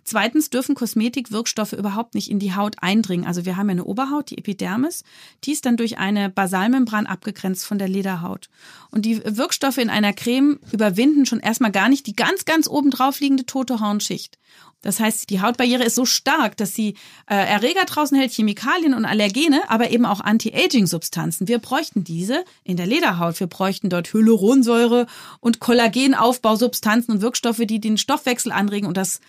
[0.04, 3.26] Zweitens dürfen Kosmetikwirkstoffe überhaupt nicht in die Haut eindringen.
[3.26, 5.04] Also wir haben ja eine Oberhaut, die Epidermis,
[5.44, 8.48] die ist dann durch eine Basalmembran abgegrenzt von der Lederhaut.
[8.90, 12.90] Und die Wirkstoffe in einer Creme überwinden schon erstmal gar nicht die ganz, ganz oben
[12.90, 14.38] drauf liegende tote Hornschicht.
[14.82, 16.94] Das heißt, die Hautbarriere ist so stark, dass sie
[17.30, 21.46] äh, Erreger draußen hält, Chemikalien und Allergene, aber eben auch Anti-Aging-Substanzen.
[21.46, 23.38] Wir bräuchten diese in der Lederhaut.
[23.38, 25.06] Wir bräuchten dort Hyaluronsäure
[25.40, 28.88] und Kollagenaufbausubstanzen und Wirkstoffe, die den Stoffwechsel anregen.
[28.88, 29.20] Und das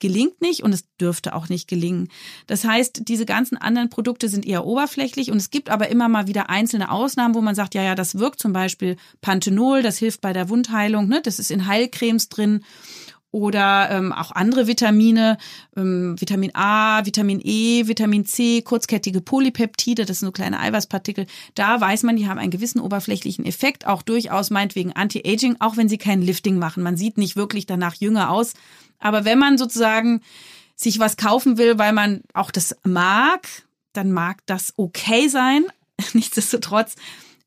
[0.00, 2.08] gelingt nicht und es dürfte auch nicht gelingen.
[2.46, 6.26] Das heißt, diese ganzen anderen Produkte sind eher oberflächlich und es gibt aber immer mal
[6.26, 10.20] wieder einzelne Ausnahmen, wo man sagt, ja, ja, das wirkt zum Beispiel Panthenol, das hilft
[10.20, 11.20] bei der Wundheilung, ne?
[11.22, 12.64] das ist in Heilcremes drin
[13.32, 15.38] oder ähm, auch andere Vitamine,
[15.76, 21.26] ähm, Vitamin A, Vitamin E, Vitamin C, kurzkettige Polypeptide, das sind so kleine Eiweißpartikel.
[21.54, 25.88] Da weiß man, die haben einen gewissen oberflächlichen Effekt, auch durchaus meinetwegen Anti-Aging, auch wenn
[25.88, 26.82] sie kein Lifting machen.
[26.82, 28.54] Man sieht nicht wirklich danach jünger aus.
[29.00, 30.20] Aber wenn man sozusagen
[30.76, 33.46] sich was kaufen will, weil man auch das mag,
[33.92, 35.66] dann mag das okay sein.
[36.12, 36.94] Nichtsdestotrotz,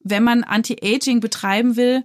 [0.01, 2.03] wenn man Anti-Aging betreiben will,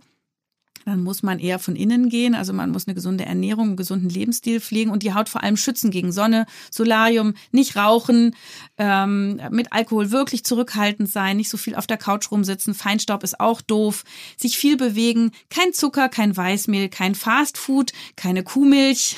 [0.89, 2.35] dann muss man eher von innen gehen.
[2.35, 5.59] Also man muss eine gesunde Ernährung, einen gesunden Lebensstil pflegen und die Haut vor allem
[5.59, 8.35] schützen gegen Sonne, Solarium, nicht rauchen,
[8.79, 12.73] ähm, mit Alkohol wirklich zurückhaltend sein, nicht so viel auf der Couch rumsitzen.
[12.73, 14.05] Feinstaub ist auch doof.
[14.39, 19.17] Sich viel bewegen, kein Zucker, kein Weißmehl, kein Fastfood, keine Kuhmilch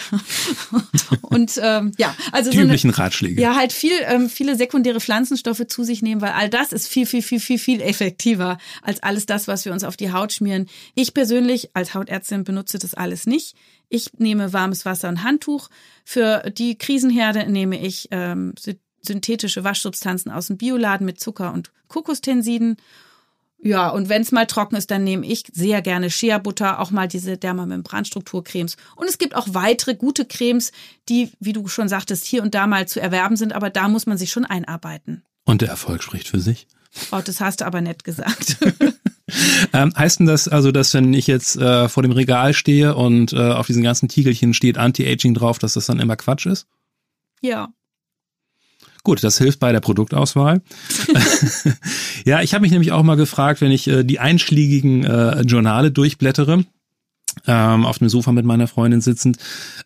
[1.22, 3.40] und ähm, ja, also die so üblichen Ratschläge.
[3.40, 7.06] Ja, halt viel ähm, viele sekundäre Pflanzenstoffe zu sich nehmen, weil all das ist viel
[7.06, 10.66] viel viel viel viel effektiver als alles das, was wir uns auf die Haut schmieren.
[10.94, 13.56] Ich persönlich ich als Hautärztin benutze das alles nicht.
[13.88, 15.68] Ich nehme warmes Wasser und Handtuch.
[16.04, 18.54] Für die Krisenherde nehme ich ähm,
[19.02, 22.76] synthetische Waschsubstanzen aus dem Bioladen mit Zucker und Kokostensiden.
[23.62, 27.08] Ja, und wenn es mal trocken ist, dann nehme ich sehr gerne Shea-Butter, auch mal
[27.08, 28.76] diese Dermamembranstrukturcremes.
[28.96, 30.72] Und es gibt auch weitere gute Cremes,
[31.08, 34.06] die, wie du schon sagtest, hier und da mal zu erwerben sind, aber da muss
[34.06, 35.24] man sich schon einarbeiten.
[35.44, 36.68] Und der Erfolg spricht für sich.
[37.12, 38.56] Oh, das hast du aber nett gesagt.
[39.72, 43.32] ähm, heißt denn das also, dass wenn ich jetzt äh, vor dem Regal stehe und
[43.32, 46.66] äh, auf diesen ganzen Tiegelchen steht Anti-Aging drauf, dass das dann immer Quatsch ist?
[47.40, 47.68] Ja.
[49.02, 50.62] Gut, das hilft bei der Produktauswahl.
[52.24, 55.90] ja, ich habe mich nämlich auch mal gefragt, wenn ich äh, die einschlägigen äh, Journale
[55.90, 56.64] durchblättere,
[57.46, 59.38] ähm, auf dem Sofa mit meiner Freundin sitzend,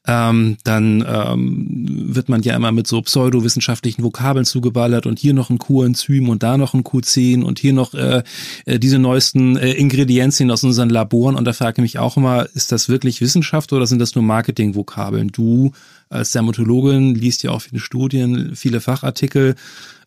[0.06, 5.50] ähm, dann ähm, wird man ja immer mit so pseudowissenschaftlichen Vokabeln zugeballert und hier noch
[5.50, 8.22] ein Q-Enzym und da noch ein Q10 und hier noch äh,
[8.66, 12.46] äh, diese neuesten äh, Ingredienzien aus unseren Laboren und da frage ich mich auch immer,
[12.54, 15.28] ist das wirklich Wissenschaft oder sind das nur Marketingvokabeln?
[15.28, 15.72] Du
[16.08, 19.56] als Dermatologin liest ja auch viele Studien, viele Fachartikel.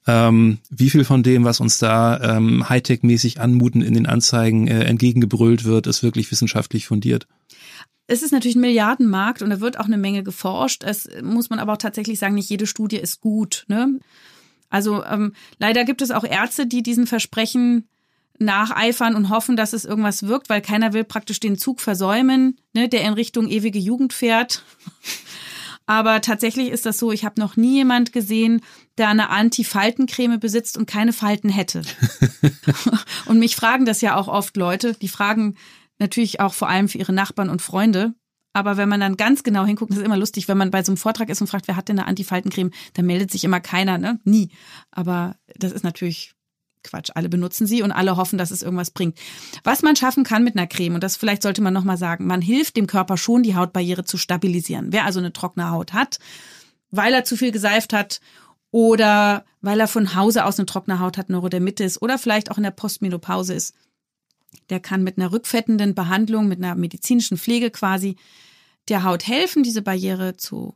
[0.08, 4.86] Ähm, wie viel von dem, was uns da ähm, Hightech-mäßig anmuten in den Anzeigen äh,
[4.86, 7.28] entgegengebrüllt wird, ist wirklich wissenschaftlich fundiert?
[8.08, 10.84] Es ist natürlich ein Milliardenmarkt und da wird auch eine Menge geforscht.
[10.86, 13.66] Es muss man aber auch tatsächlich sagen, nicht jede Studie ist gut.
[13.68, 14.00] Ne?
[14.70, 17.90] Also ähm, leider gibt es auch Ärzte, die diesen Versprechen
[18.40, 22.88] nacheifern und hoffen, dass es irgendwas wirkt, weil keiner will praktisch den Zug versäumen, ne,
[22.88, 24.64] der in Richtung ewige Jugend fährt.
[25.88, 28.62] Aber tatsächlich ist das so, ich habe noch nie jemand gesehen,
[28.98, 31.82] der eine Anti-Faltencreme besitzt und keine Falten hätte.
[33.26, 35.56] und mich fragen das ja auch oft Leute, die fragen
[35.98, 38.14] natürlich auch vor allem für ihre Nachbarn und Freunde.
[38.52, 40.92] Aber wenn man dann ganz genau hinguckt, das ist immer lustig, wenn man bei so
[40.92, 43.98] einem Vortrag ist und fragt, wer hat denn eine Anti-Faltencreme, dann meldet sich immer keiner,
[43.98, 44.20] ne?
[44.26, 44.50] Nie.
[44.92, 46.34] Aber das ist natürlich
[46.88, 47.12] Quatsch.
[47.16, 49.18] Alle benutzen sie und alle hoffen, dass es irgendwas bringt.
[49.64, 52.42] Was man schaffen kann mit einer Creme, und das vielleicht sollte man nochmal sagen, man
[52.42, 54.92] hilft dem Körper schon, die Hautbarriere zu stabilisieren.
[54.92, 56.20] Wer also eine trockene Haut hat,
[56.92, 58.20] weil er zu viel geseift hat
[58.72, 62.64] oder weil er von Hause aus eine trockene Haut hat, Neurodermitis oder vielleicht auch in
[62.64, 63.74] der Postmenopause ist,
[64.70, 68.16] der kann mit einer rückfettenden Behandlung, mit einer medizinischen Pflege quasi
[68.90, 70.76] der Haut helfen, diese Barriere zu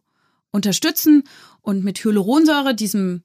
[0.52, 1.24] unterstützen
[1.62, 3.24] und mit Hyaluronsäure, diesem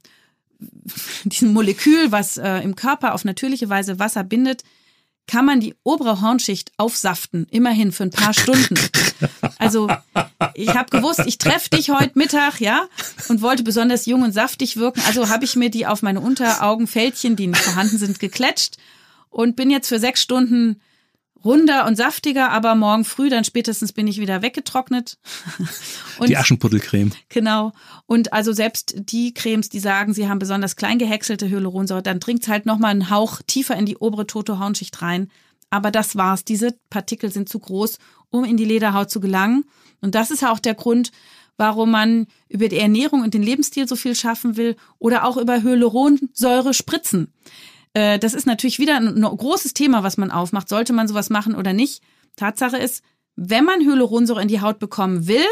[1.24, 4.62] diesem Molekül, was äh, im Körper auf natürliche Weise Wasser bindet,
[5.26, 8.74] kann man die obere Hornschicht aufsaften, immerhin für ein paar Stunden.
[9.58, 9.88] Also
[10.54, 12.86] ich habe gewusst, ich treffe dich heute Mittag, ja,
[13.28, 15.02] und wollte besonders jung und saftig wirken.
[15.06, 18.76] Also habe ich mir die auf meine Unteraugenfältchen, die nicht vorhanden sind, gekletscht
[19.30, 20.80] und bin jetzt für sechs Stunden
[21.44, 25.18] runder und saftiger, aber morgen früh dann spätestens bin ich wieder weggetrocknet.
[26.18, 27.12] Und, die Aschenputtelcreme.
[27.28, 27.72] Genau.
[28.06, 32.48] Und also selbst die Cremes, die sagen, sie haben besonders klein gehäckselte Hyaluronsäure, dann dringt
[32.48, 35.30] halt nochmal einen Hauch tiefer in die obere Toto-Hauenschicht rein.
[35.68, 36.44] Aber das war's.
[36.44, 37.98] Diese Partikel sind zu groß,
[38.30, 39.64] um in die Lederhaut zu gelangen.
[40.00, 41.12] Und das ist ja auch der Grund,
[41.56, 45.62] warum man über die Ernährung und den Lebensstil so viel schaffen will oder auch über
[45.62, 47.32] Hyaluronsäure spritzen.
[47.96, 50.68] Äh, das ist natürlich wieder ein großes Thema, was man aufmacht.
[50.68, 52.02] Sollte man sowas machen oder nicht?
[52.36, 53.02] Tatsache ist,
[53.36, 55.46] wenn man Hyaluronsäure in die Haut bekommen will,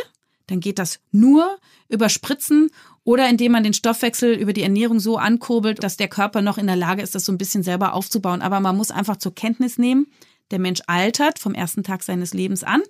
[0.46, 1.56] dann geht das nur
[1.88, 2.70] über Spritzen
[3.02, 6.66] oder indem man den Stoffwechsel über die Ernährung so ankurbelt, dass der Körper noch in
[6.66, 8.42] der Lage ist, das so ein bisschen selber aufzubauen.
[8.42, 10.06] Aber man muss einfach zur Kenntnis nehmen,
[10.50, 12.82] der Mensch altert vom ersten Tag seines Lebens an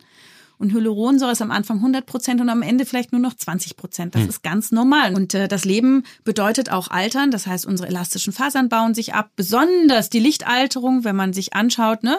[0.59, 4.15] und Hyaluronsäure ist am Anfang 100 Prozent und am Ende vielleicht nur noch 20 Prozent.
[4.15, 4.29] Das hm.
[4.29, 5.15] ist ganz normal.
[5.15, 7.31] Und äh, das Leben bedeutet auch Altern.
[7.31, 9.31] Das heißt, unsere elastischen Fasern bauen sich ab.
[9.37, 12.19] Besonders die Lichtalterung, wenn man sich anschaut, ne?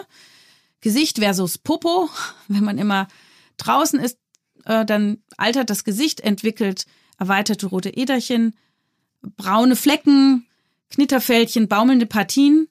[0.80, 2.08] Gesicht versus Popo.
[2.48, 3.08] Wenn man immer
[3.56, 4.18] draußen ist,
[4.64, 6.86] äh, dann altert das Gesicht, entwickelt
[7.18, 8.54] erweiterte rote Äderchen,
[9.22, 10.46] braune Flecken,
[10.90, 12.68] Knitterfältchen, baumelnde Partien.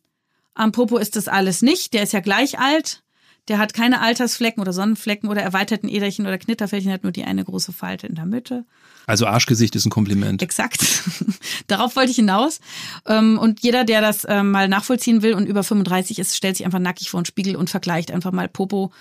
[0.53, 1.93] Am Popo ist das alles nicht.
[1.93, 3.03] Der ist ja gleich alt.
[3.47, 7.43] Der hat keine Altersflecken oder Sonnenflecken oder erweiterten Äderchen oder Knitterfältchen, hat nur die eine
[7.43, 8.65] große Falte in der Mitte.
[9.07, 10.41] Also Arschgesicht ist ein Kompliment.
[10.41, 10.83] Exakt.
[11.67, 12.59] Darauf wollte ich hinaus.
[13.05, 16.65] Ähm, und jeder, der das ähm, mal nachvollziehen will und über 35 ist, stellt sich
[16.65, 18.91] einfach nackig vor den Spiegel und vergleicht einfach mal Popo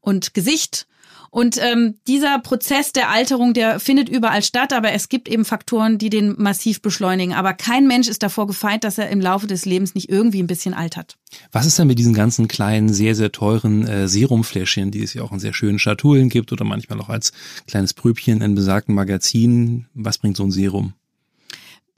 [0.00, 0.86] und Gesicht
[1.30, 5.98] und ähm, dieser Prozess der Alterung, der findet überall statt, aber es gibt eben Faktoren,
[5.98, 7.34] die den massiv beschleunigen.
[7.34, 10.46] Aber kein Mensch ist davor gefeit, dass er im Laufe des Lebens nicht irgendwie ein
[10.46, 11.16] bisschen altert.
[11.52, 15.22] Was ist denn mit diesen ganzen kleinen, sehr, sehr teuren äh, Serumfläschchen, die es ja
[15.22, 17.32] auch in sehr schönen Schatulen gibt oder manchmal auch als
[17.66, 19.86] kleines Prübchen in besagten Magazinen?
[19.94, 20.94] Was bringt so ein Serum?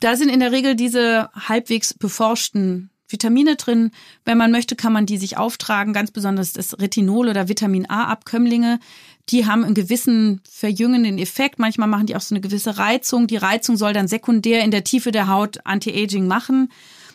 [0.01, 3.91] Da sind in der Regel diese halbwegs beforschten Vitamine drin.
[4.25, 8.79] Wenn man möchte, kann man die sich auftragen, ganz besonders das Retinol oder Vitamin A-Abkömmlinge.
[9.29, 11.59] Die haben einen gewissen verjüngenden Effekt.
[11.59, 13.27] Manchmal machen die auch so eine gewisse Reizung.
[13.27, 16.71] Die Reizung soll dann sekundär in der Tiefe der Haut Anti-Aging machen.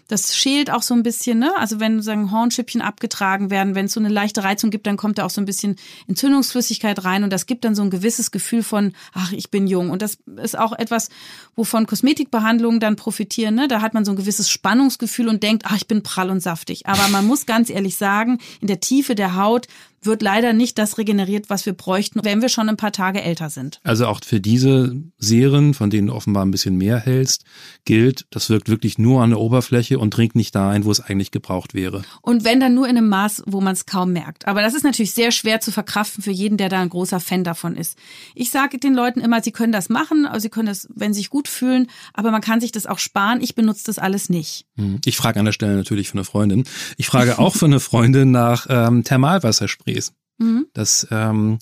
[0.07, 1.51] Das schält auch so ein bisschen, ne?
[1.57, 5.17] Also wenn sagen Hornschüppchen abgetragen werden, wenn es so eine leichte Reizung gibt, dann kommt
[5.17, 8.61] da auch so ein bisschen Entzündungsflüssigkeit rein und das gibt dann so ein gewisses Gefühl
[8.61, 9.89] von, ach, ich bin jung.
[9.89, 11.09] Und das ist auch etwas,
[11.55, 13.55] wovon Kosmetikbehandlungen dann profitieren.
[13.55, 13.67] Ne?
[13.67, 16.85] Da hat man so ein gewisses Spannungsgefühl und denkt, ach, ich bin prall und saftig.
[16.85, 19.67] Aber man muss ganz ehrlich sagen, in der Tiefe der Haut
[20.05, 23.49] wird leider nicht das regeneriert, was wir bräuchten, wenn wir schon ein paar Tage älter
[23.49, 23.79] sind.
[23.83, 27.43] Also auch für diese Serien, von denen du offenbar ein bisschen mehr hältst,
[27.85, 31.01] gilt, das wirkt wirklich nur an der Oberfläche und dringt nicht da ein, wo es
[31.01, 32.03] eigentlich gebraucht wäre.
[32.21, 34.47] Und wenn dann nur in einem Maß, wo man es kaum merkt.
[34.47, 37.43] Aber das ist natürlich sehr schwer zu verkraften für jeden, der da ein großer Fan
[37.43, 37.97] davon ist.
[38.33, 41.19] Ich sage den Leuten immer, sie können das machen, also sie können das, wenn sie
[41.19, 43.41] sich gut fühlen, aber man kann sich das auch sparen.
[43.41, 44.65] Ich benutze das alles nicht.
[44.77, 44.99] Hm.
[45.05, 46.65] Ich frage an der Stelle natürlich für eine Freundin.
[46.97, 49.94] Ich frage auch für eine Freundin nach ähm, Thermalwasserspray.
[50.37, 50.67] Mhm.
[50.73, 51.59] Das ähm,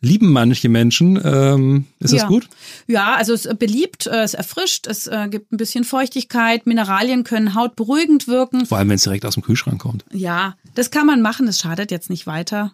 [0.00, 1.20] lieben manche Menschen.
[1.22, 2.20] Ähm, ist ja.
[2.20, 2.48] das gut?
[2.86, 7.24] Ja, also es ist beliebt, äh, es erfrischt, es äh, gibt ein bisschen Feuchtigkeit, Mineralien
[7.24, 8.66] können hautberuhigend wirken.
[8.66, 10.04] Vor allem, wenn es direkt aus dem Kühlschrank kommt.
[10.12, 12.72] Ja, das kann man machen, das schadet jetzt nicht weiter.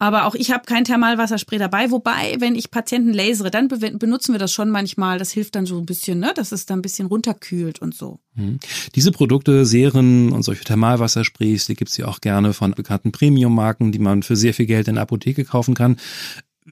[0.00, 1.90] Aber auch ich habe kein Thermalwasserspray dabei.
[1.90, 5.18] Wobei, wenn ich Patienten lasere, dann benutzen wir das schon manchmal.
[5.18, 8.20] Das hilft dann so ein bisschen, ne, dass es dann ein bisschen runterkühlt und so.
[8.34, 8.60] Mhm.
[8.94, 13.98] Diese Produkte, Serien und solche Thermalwassersprays, die gibt's ja auch gerne von bekannten Premium-Marken, die
[13.98, 15.96] man für sehr viel Geld in der Apotheke kaufen kann.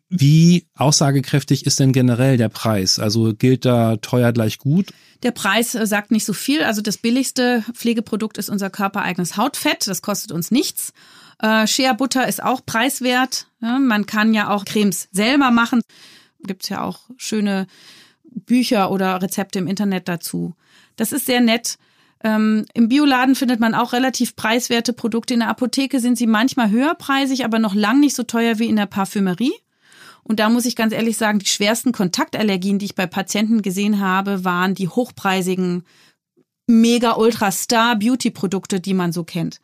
[0.08, 3.00] Wie aussagekräftig ist denn generell der Preis?
[3.00, 4.92] Also gilt da teuer gleich gut?
[5.24, 6.62] Der Preis äh, sagt nicht so viel.
[6.62, 9.88] Also das billigste Pflegeprodukt ist unser körpereigenes Hautfett.
[9.88, 10.92] Das kostet uns nichts.
[11.38, 13.48] Äh, Shea Butter ist auch preiswert.
[13.60, 15.80] Man kann ja auch Cremes selber machen.
[16.42, 17.66] Gibt's ja auch schöne
[18.24, 20.54] Bücher oder Rezepte im Internet dazu.
[20.96, 21.78] Das ist sehr nett.
[22.22, 25.34] Ähm, Im Bioladen findet man auch relativ preiswerte Produkte.
[25.34, 28.76] In der Apotheke sind sie manchmal höherpreisig, aber noch lang nicht so teuer wie in
[28.76, 29.52] der Parfümerie.
[30.22, 34.00] Und da muss ich ganz ehrlich sagen, die schwersten Kontaktallergien, die ich bei Patienten gesehen
[34.00, 35.84] habe, waren die hochpreisigen
[36.66, 39.60] Mega Ultra Star Beauty Produkte, die man so kennt.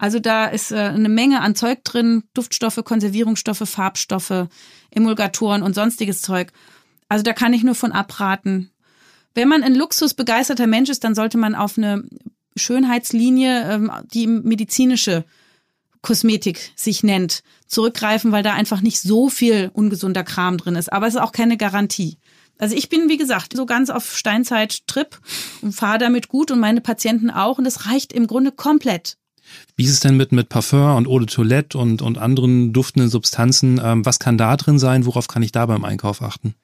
[0.00, 4.48] Also da ist äh, eine Menge an Zeug drin, Duftstoffe, Konservierungsstoffe, Farbstoffe,
[4.90, 6.52] Emulgatoren und sonstiges Zeug.
[7.10, 8.70] Also da kann ich nur von abraten.
[9.34, 12.02] Wenn man ein luxusbegeisterter Mensch ist, dann sollte man auf eine
[12.56, 15.26] Schönheitslinie, ähm, die medizinische
[16.00, 20.90] Kosmetik sich nennt, zurückgreifen, weil da einfach nicht so viel ungesunder Kram drin ist.
[20.90, 22.16] Aber es ist auch keine Garantie.
[22.56, 25.18] Also ich bin, wie gesagt, so ganz auf Steinzeit-Trip
[25.60, 29.18] und fahre damit gut und meine Patienten auch und es reicht im Grunde komplett.
[29.76, 33.10] Wie ist es denn mit, mit Parfum und Eau de Toilette und, und anderen duftenden
[33.10, 33.80] Substanzen?
[33.82, 35.06] Ähm, was kann da drin sein?
[35.06, 36.54] Worauf kann ich da beim Einkauf achten?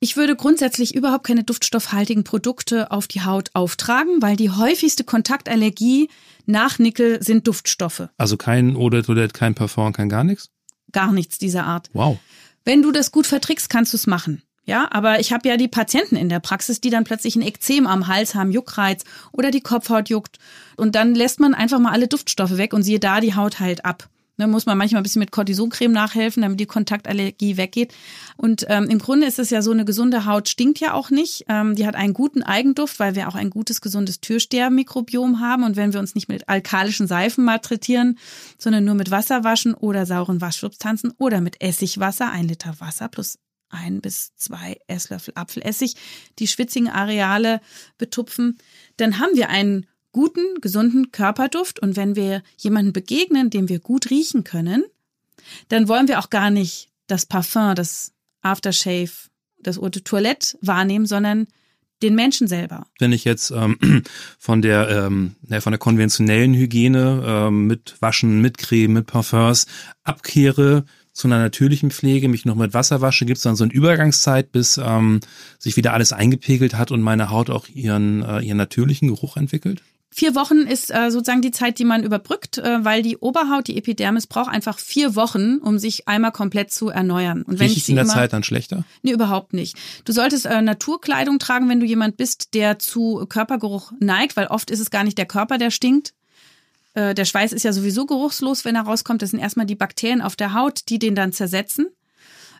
[0.00, 6.08] Ich würde grundsätzlich überhaupt keine duftstoffhaltigen Produkte auf die Haut auftragen, weil die häufigste Kontaktallergie
[6.46, 8.08] nach Nickel sind Duftstoffe.
[8.16, 10.50] Also kein Eau de Toilette, kein Parfum, kein gar nichts?
[10.92, 11.90] Gar nichts dieser Art.
[11.92, 12.18] Wow.
[12.64, 14.42] Wenn du das gut vertrickst, kannst du es machen.
[14.68, 17.86] Ja, aber ich habe ja die Patienten in der Praxis, die dann plötzlich ein Ekzem
[17.86, 19.02] am Hals haben, Juckreiz
[19.32, 20.36] oder die Kopfhaut juckt.
[20.76, 23.86] Und dann lässt man einfach mal alle Duftstoffe weg und siehe da, die Haut heilt
[23.86, 24.10] ab.
[24.36, 27.94] Da muss man manchmal ein bisschen mit Cortisoncreme nachhelfen, damit die Kontaktallergie weggeht.
[28.36, 31.46] Und ähm, im Grunde ist es ja so, eine gesunde Haut stinkt ja auch nicht.
[31.48, 35.64] Ähm, die hat einen guten Eigenduft, weil wir auch ein gutes, gesundes Türstehermikrobiom haben.
[35.64, 38.18] Und wenn wir uns nicht mit alkalischen Seifen malträtieren,
[38.58, 43.38] sondern nur mit Wasser waschen oder sauren Waschsubstanzen oder mit Essigwasser, ein Liter Wasser plus
[43.70, 45.94] ein bis zwei Esslöffel Apfelessig
[46.38, 47.60] die schwitzigen Areale
[47.98, 48.58] betupfen,
[48.96, 51.80] dann haben wir einen guten, gesunden Körperduft.
[51.80, 54.84] Und wenn wir jemanden begegnen, dem wir gut riechen können,
[55.68, 58.12] dann wollen wir auch gar nicht das Parfum, das
[58.42, 59.10] Aftershave,
[59.60, 61.46] das Eau de Toilette wahrnehmen, sondern
[62.02, 62.86] den Menschen selber.
[62.98, 64.02] Wenn ich jetzt ähm,
[64.38, 69.66] von der ähm, von der konventionellen Hygiene ähm, mit Waschen, mit Creme, mit Parfums
[70.04, 70.84] abkehre,
[71.18, 74.52] zu einer natürlichen Pflege, mich noch mit Wasser wasche, gibt es dann so eine Übergangszeit,
[74.52, 75.20] bis ähm,
[75.58, 79.82] sich wieder alles eingepegelt hat und meine Haut auch ihren, äh, ihren natürlichen Geruch entwickelt?
[80.10, 83.76] Vier Wochen ist äh, sozusagen die Zeit, die man überbrückt, äh, weil die Oberhaut, die
[83.76, 87.42] Epidermis, braucht einfach vier Wochen, um sich einmal komplett zu erneuern.
[87.42, 88.84] Und wenn Riech ich in der immer, Zeit dann schlechter?
[89.02, 89.76] Nee, überhaupt nicht.
[90.04, 94.70] Du solltest äh, Naturkleidung tragen, wenn du jemand bist, der zu Körpergeruch neigt, weil oft
[94.70, 96.14] ist es gar nicht der Körper, der stinkt,
[97.14, 99.22] der Schweiß ist ja sowieso geruchslos, wenn er rauskommt.
[99.22, 101.86] Das sind erstmal die Bakterien auf der Haut, die den dann zersetzen.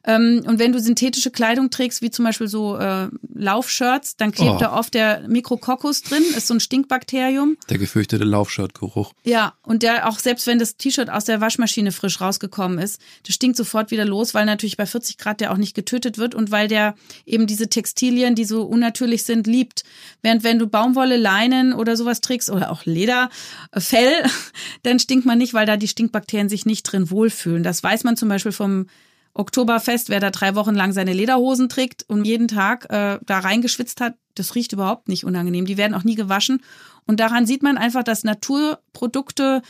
[0.04, 4.56] Ähm, und wenn du synthetische Kleidung trägst, wie zum Beispiel so äh, Laufshirts, dann klebt
[4.56, 4.58] oh.
[4.58, 7.56] da oft der Mikrococcus drin, ist so ein Stinkbakterium.
[7.68, 9.12] Der gefürchtete Laufshirtgeruch.
[9.24, 13.34] Ja, und der auch selbst wenn das T-Shirt aus der Waschmaschine frisch rausgekommen ist, das
[13.34, 16.50] stinkt sofort wieder los, weil natürlich bei 40 Grad der auch nicht getötet wird und
[16.50, 16.94] weil der
[17.26, 19.84] eben diese Textilien, die so unnatürlich sind, liebt.
[20.22, 23.30] Während wenn du Baumwolle, Leinen oder sowas trägst oder auch Leder,
[23.72, 24.12] äh, Fell,
[24.82, 27.62] dann stinkt man nicht, weil da die Stinkbakterien sich nicht drin wohlfühlen.
[27.62, 28.86] Das weiß man zum Beispiel vom
[29.34, 34.00] Oktoberfest, wer da drei Wochen lang seine Lederhosen trägt und jeden Tag äh, da reingeschwitzt
[34.00, 35.66] hat, das riecht überhaupt nicht unangenehm.
[35.66, 36.60] Die werden auch nie gewaschen.
[37.06, 39.62] Und daran sieht man einfach, dass Naturprodukte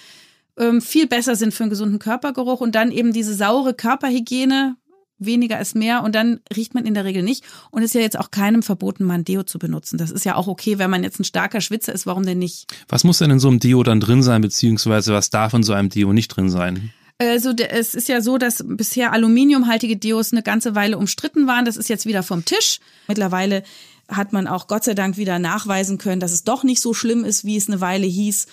[0.59, 4.77] ähm, viel besser sind für einen gesunden Körpergeruch und dann eben diese saure Körperhygiene,
[5.19, 7.45] weniger ist mehr und dann riecht man in der Regel nicht.
[7.71, 9.99] Und es ist ja jetzt auch keinem verboten, mal ein Deo zu benutzen.
[9.99, 12.67] Das ist ja auch okay, wenn man jetzt ein starker Schwitzer ist, warum denn nicht?
[12.89, 15.73] Was muss denn in so einem Deo dann drin sein, beziehungsweise was darf in so
[15.73, 16.93] einem Deo nicht drin sein?
[17.19, 21.65] Also es ist ja so, dass bisher aluminiumhaltige Deos eine ganze Weile umstritten waren.
[21.65, 22.79] Das ist jetzt wieder vom Tisch.
[23.09, 23.65] Mittlerweile
[24.09, 27.25] hat man auch Gott sei Dank wieder nachweisen können, dass es doch nicht so schlimm
[27.25, 28.47] ist, wie es eine Weile hieß.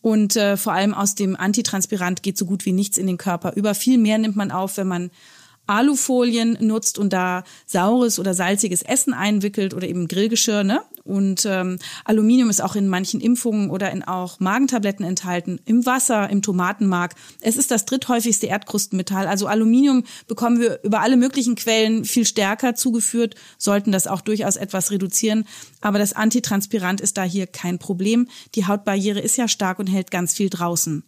[0.00, 3.54] Und äh, vor allem aus dem Antitranspirant geht so gut wie nichts in den Körper
[3.56, 3.74] über.
[3.74, 5.10] Viel mehr nimmt man auf, wenn man
[5.66, 10.62] Alufolien nutzt und da saures oder salziges Essen einwickelt oder eben Grillgeschirr.
[10.62, 10.82] Ne?
[11.04, 16.30] Und ähm, Aluminium ist auch in manchen Impfungen oder in auch Magentabletten enthalten, im Wasser,
[16.30, 17.14] im Tomatenmark.
[17.42, 19.26] Es ist das dritthäufigste Erdkrustenmetall.
[19.26, 24.56] Also Aluminium bekommen wir über alle möglichen Quellen viel stärker zugeführt, sollten das auch durchaus
[24.56, 25.46] etwas reduzieren.
[25.82, 28.28] Aber das Antitranspirant ist da hier kein Problem.
[28.54, 31.04] Die Hautbarriere ist ja stark und hält ganz viel draußen.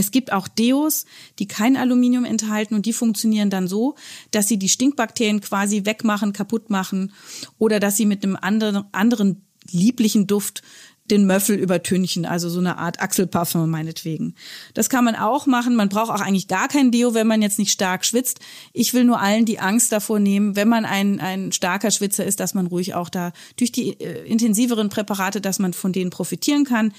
[0.00, 1.04] Es gibt auch Deos,
[1.38, 3.94] die kein Aluminium enthalten und die funktionieren dann so,
[4.30, 7.12] dass sie die Stinkbakterien quasi wegmachen, kaputt machen
[7.58, 10.62] oder dass sie mit einem anderen, anderen lieblichen Duft
[11.10, 14.34] den Möffel übertünchen, also so eine Art Achselparfum meinetwegen.
[14.74, 15.74] Das kann man auch machen.
[15.74, 18.40] Man braucht auch eigentlich gar kein Deo, wenn man jetzt nicht stark schwitzt.
[18.72, 22.40] Ich will nur allen die Angst davor nehmen, wenn man ein, ein starker Schwitzer ist,
[22.40, 26.64] dass man ruhig auch da durch die äh, intensiveren Präparate, dass man von denen profitieren
[26.64, 26.92] kann.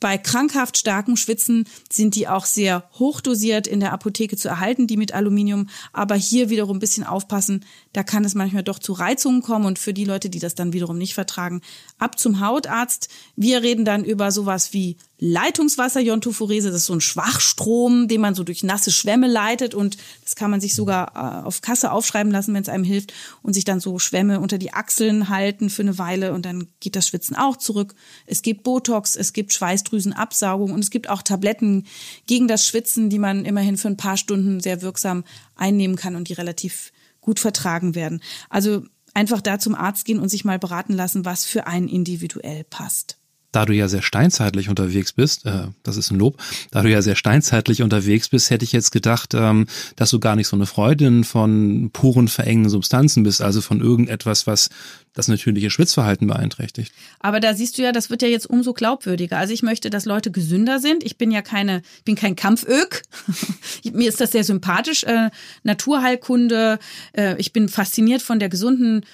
[0.00, 4.96] Bei krankhaft starkem Schwitzen sind die auch sehr hochdosiert in der Apotheke zu erhalten, die
[4.96, 5.68] mit Aluminium.
[5.92, 9.64] Aber hier wiederum ein bisschen aufpassen, da kann es manchmal doch zu Reizungen kommen.
[9.64, 11.60] Und für die Leute, die das dann wiederum nicht vertragen,
[11.98, 13.08] ab zum Hautarzt.
[13.36, 18.34] Wir reden dann über sowas wie Leitungswasser, Iontophorese, das ist so ein Schwachstrom, den man
[18.34, 22.30] so durch nasse Schwämme leitet und das kann man sich sogar äh, auf Kasse aufschreiben
[22.30, 25.82] lassen, wenn es einem hilft und sich dann so Schwämme unter die Achseln halten für
[25.82, 27.94] eine Weile und dann geht das Schwitzen auch zurück.
[28.26, 31.86] Es gibt Botox, es gibt Schweißdrüsenabsaugung und es gibt auch Tabletten
[32.26, 36.28] gegen das Schwitzen, die man immerhin für ein paar Stunden sehr wirksam einnehmen kann und
[36.28, 36.92] die relativ
[37.22, 38.20] gut vertragen werden.
[38.50, 42.64] Also einfach da zum Arzt gehen und sich mal beraten lassen, was für einen individuell
[42.64, 43.16] passt.
[43.56, 46.36] Da du ja sehr steinzeitlich unterwegs bist, äh, das ist ein Lob,
[46.72, 50.36] da du ja sehr steinzeitlich unterwegs bist, hätte ich jetzt gedacht, ähm, dass du gar
[50.36, 54.68] nicht so eine Freundin von puren verengenden Substanzen bist, also von irgendetwas, was
[55.14, 56.92] das natürliche Schwitzverhalten beeinträchtigt.
[57.18, 59.38] Aber da siehst du ja, das wird ja jetzt umso glaubwürdiger.
[59.38, 61.02] Also ich möchte, dass Leute gesünder sind.
[61.02, 63.04] Ich bin ja keine, bin kein Kampfök.
[63.90, 65.04] Mir ist das sehr sympathisch.
[65.04, 65.30] Äh,
[65.62, 66.78] Naturheilkunde.
[67.14, 69.06] Äh, ich bin fasziniert von der gesunden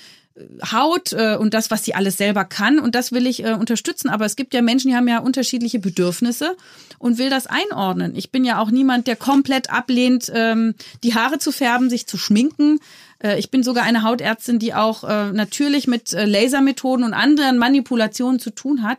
[0.70, 2.78] Haut äh, und das, was sie alles selber kann.
[2.78, 4.08] Und das will ich äh, unterstützen.
[4.08, 6.56] Aber es gibt ja Menschen, die haben ja unterschiedliche Bedürfnisse
[6.98, 8.14] und will das einordnen.
[8.16, 12.16] Ich bin ja auch niemand, der komplett ablehnt, ähm, die Haare zu färben, sich zu
[12.16, 12.80] schminken.
[13.22, 18.50] Äh, ich bin sogar eine Hautärztin, die auch natürlich mit Lasermethoden und anderen Manipulationen zu
[18.50, 18.98] tun hat.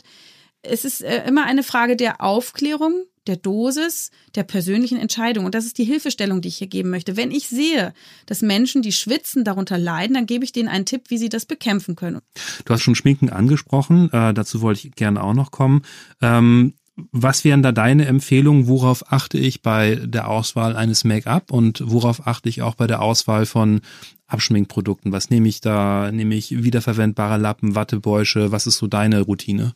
[0.61, 5.45] Es ist immer eine Frage der Aufklärung der Dosis, der persönlichen Entscheidung.
[5.45, 7.17] Und das ist die Hilfestellung, die ich hier geben möchte.
[7.17, 7.93] Wenn ich sehe,
[8.25, 11.45] dass Menschen, die schwitzen, darunter leiden, dann gebe ich denen einen Tipp, wie sie das
[11.45, 12.21] bekämpfen können.
[12.65, 15.83] Du hast schon Schminken angesprochen, äh, dazu wollte ich gerne auch noch kommen.
[16.21, 16.73] Ähm,
[17.11, 18.67] was wären da deine Empfehlungen?
[18.67, 23.01] Worauf achte ich bei der Auswahl eines Make-up und worauf achte ich auch bei der
[23.01, 23.81] Auswahl von
[24.27, 25.11] Abschminkprodukten?
[25.11, 26.11] Was nehme ich da?
[26.11, 28.51] Nehme ich wiederverwendbare Lappen, Wattebäusche?
[28.51, 29.73] Was ist so deine Routine?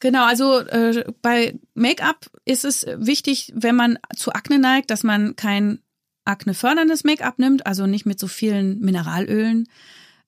[0.00, 5.36] Genau, also äh, bei Make-up ist es wichtig, wenn man zu Akne neigt, dass man
[5.36, 5.80] kein
[6.24, 9.68] akneförderndes Make-up nimmt, also nicht mit so vielen Mineralölen.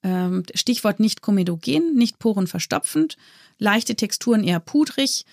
[0.02, 3.16] Ähm, Stichwort nicht komedogen, nicht porenverstopfend,
[3.58, 5.24] leichte Texturen eher pudrig.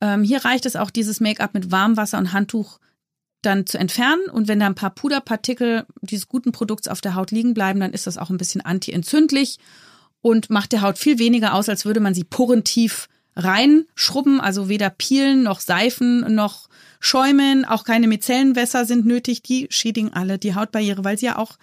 [0.00, 2.78] Ähm, hier reicht es auch, dieses Make-up mit Warmwasser und Handtuch
[3.42, 4.28] dann zu entfernen.
[4.30, 7.92] Und wenn da ein paar Puderpartikel dieses guten Produkts auf der Haut liegen bleiben, dann
[7.92, 9.58] ist das auch ein bisschen antientzündlich
[10.20, 13.08] und macht der Haut viel weniger aus, als würde man sie porentief
[13.38, 16.68] reinschrubben, also weder Pielen noch Seifen noch
[17.00, 21.56] Schäumen, auch keine Micellenwässer sind nötig, die schädigen alle die Hautbarriere, weil sie ja auch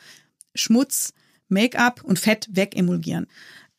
[0.56, 1.14] Schmutz,
[1.50, 3.28] Make-up und Fett wegemulgieren.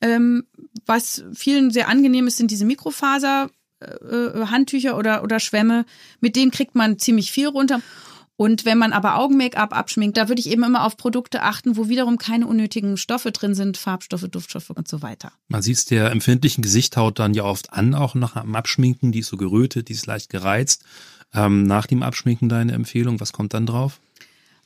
[0.02, 0.44] Ähm,
[0.84, 3.50] was vielen sehr angenehm ist, sind diese Mikrofaser.
[3.80, 5.84] Äh, Handtücher oder, oder Schwämme,
[6.20, 7.80] mit denen kriegt man ziemlich viel runter.
[8.36, 11.88] Und wenn man aber Augen-Make-up abschminkt, da würde ich eben immer auf Produkte achten, wo
[11.88, 15.32] wiederum keine unnötigen Stoffe drin sind, Farbstoffe, Duftstoffe und so weiter.
[15.48, 19.20] Man sieht es der empfindlichen Gesichthaut dann ja oft an, auch nach dem Abschminken, die
[19.20, 20.84] ist so gerötet, die ist leicht gereizt.
[21.32, 24.00] Ähm, nach dem Abschminken deine Empfehlung, was kommt dann drauf?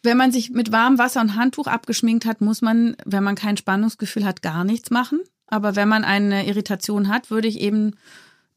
[0.02, 3.56] Wenn man sich mit warmem Wasser und Handtuch abgeschminkt hat, muss man, wenn man kein
[3.56, 5.20] Spannungsgefühl hat, gar nichts machen.
[5.46, 7.94] Aber wenn man eine Irritation hat, würde ich eben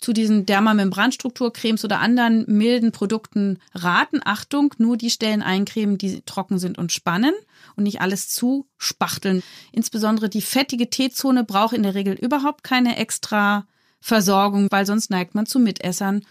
[0.03, 4.19] zu diesen Dermamembranstrukturcremes oder anderen milden Produkten raten.
[4.23, 7.33] Achtung, nur die Stellen eincremen, die trocken sind und spannen
[7.77, 9.41] und nicht alles zu spachteln.
[9.71, 13.65] Insbesondere die fettige T-Zone braucht in der Regel überhaupt keine extra
[14.01, 16.25] Versorgung, weil sonst neigt man zu Mitessern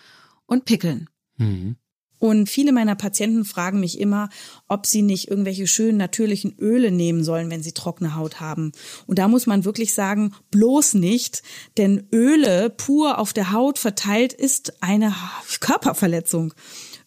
[0.45, 1.09] und Pickeln.
[1.39, 1.77] Mhm.
[2.23, 4.29] Und viele meiner Patienten fragen mich immer,
[4.69, 8.71] ob sie nicht irgendwelche schönen natürlichen Öle nehmen sollen, wenn sie trockene Haut haben.
[9.09, 11.43] Und da muss man wirklich sagen, bloß nicht,
[11.79, 15.13] denn Öle pur auf der Haut verteilt ist eine
[15.61, 16.55] Körperverletzung.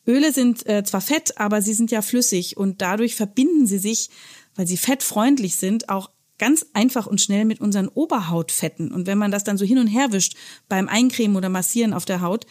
[0.05, 4.09] Öle sind äh, zwar fett, aber sie sind ja flüssig und dadurch verbinden sie sich,
[4.55, 8.91] weil sie fettfreundlich sind, auch ganz einfach und schnell mit unseren Oberhautfetten.
[8.91, 10.35] Und wenn man das dann so hin und her wischt
[10.67, 12.45] beim Eincremen oder Massieren auf der Haut,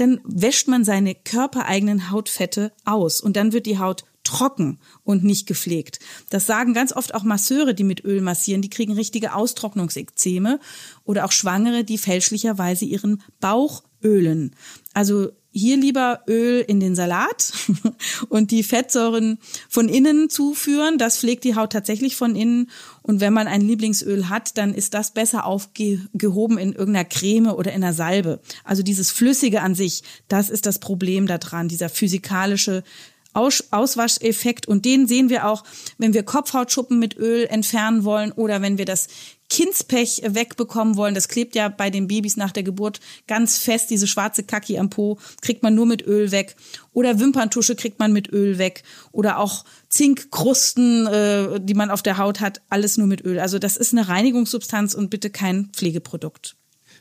[0.00, 5.46] dann wäscht man seine körpereigenen Hautfette aus und dann wird die Haut trocken und nicht
[5.46, 6.00] gepflegt.
[6.28, 10.60] Das sagen ganz oft auch Masseure, die mit Öl massieren, die kriegen richtige Austrocknungsekzeme
[11.04, 14.54] oder auch Schwangere, die fälschlicherweise ihren Bauch ölen.
[14.92, 17.52] Also hier lieber Öl in den Salat
[18.28, 19.38] und die Fettsäuren
[19.68, 20.98] von innen zuführen.
[20.98, 22.70] Das pflegt die Haut tatsächlich von innen.
[23.08, 27.72] Und wenn man ein Lieblingsöl hat, dann ist das besser aufgehoben in irgendeiner Creme oder
[27.72, 28.38] in einer Salbe.
[28.64, 32.84] Also dieses Flüssige an sich, das ist das Problem daran, dieser physikalische
[33.32, 35.64] Auswascheffekt und den sehen wir auch,
[35.96, 39.08] wenn wir Kopfhautschuppen mit Öl entfernen wollen oder wenn wir das
[39.48, 41.14] Kindspech wegbekommen wollen.
[41.14, 44.90] Das klebt ja bei den Babys nach der Geburt ganz fest, diese schwarze Kaki am
[44.90, 46.56] Po, kriegt man nur mit Öl weg.
[46.92, 48.82] Oder Wimperntusche kriegt man mit Öl weg.
[49.12, 53.40] Oder auch Zinkkrusten, äh, die man auf der Haut hat, alles nur mit Öl.
[53.40, 56.56] Also das ist eine Reinigungssubstanz und bitte kein Pflegeprodukt.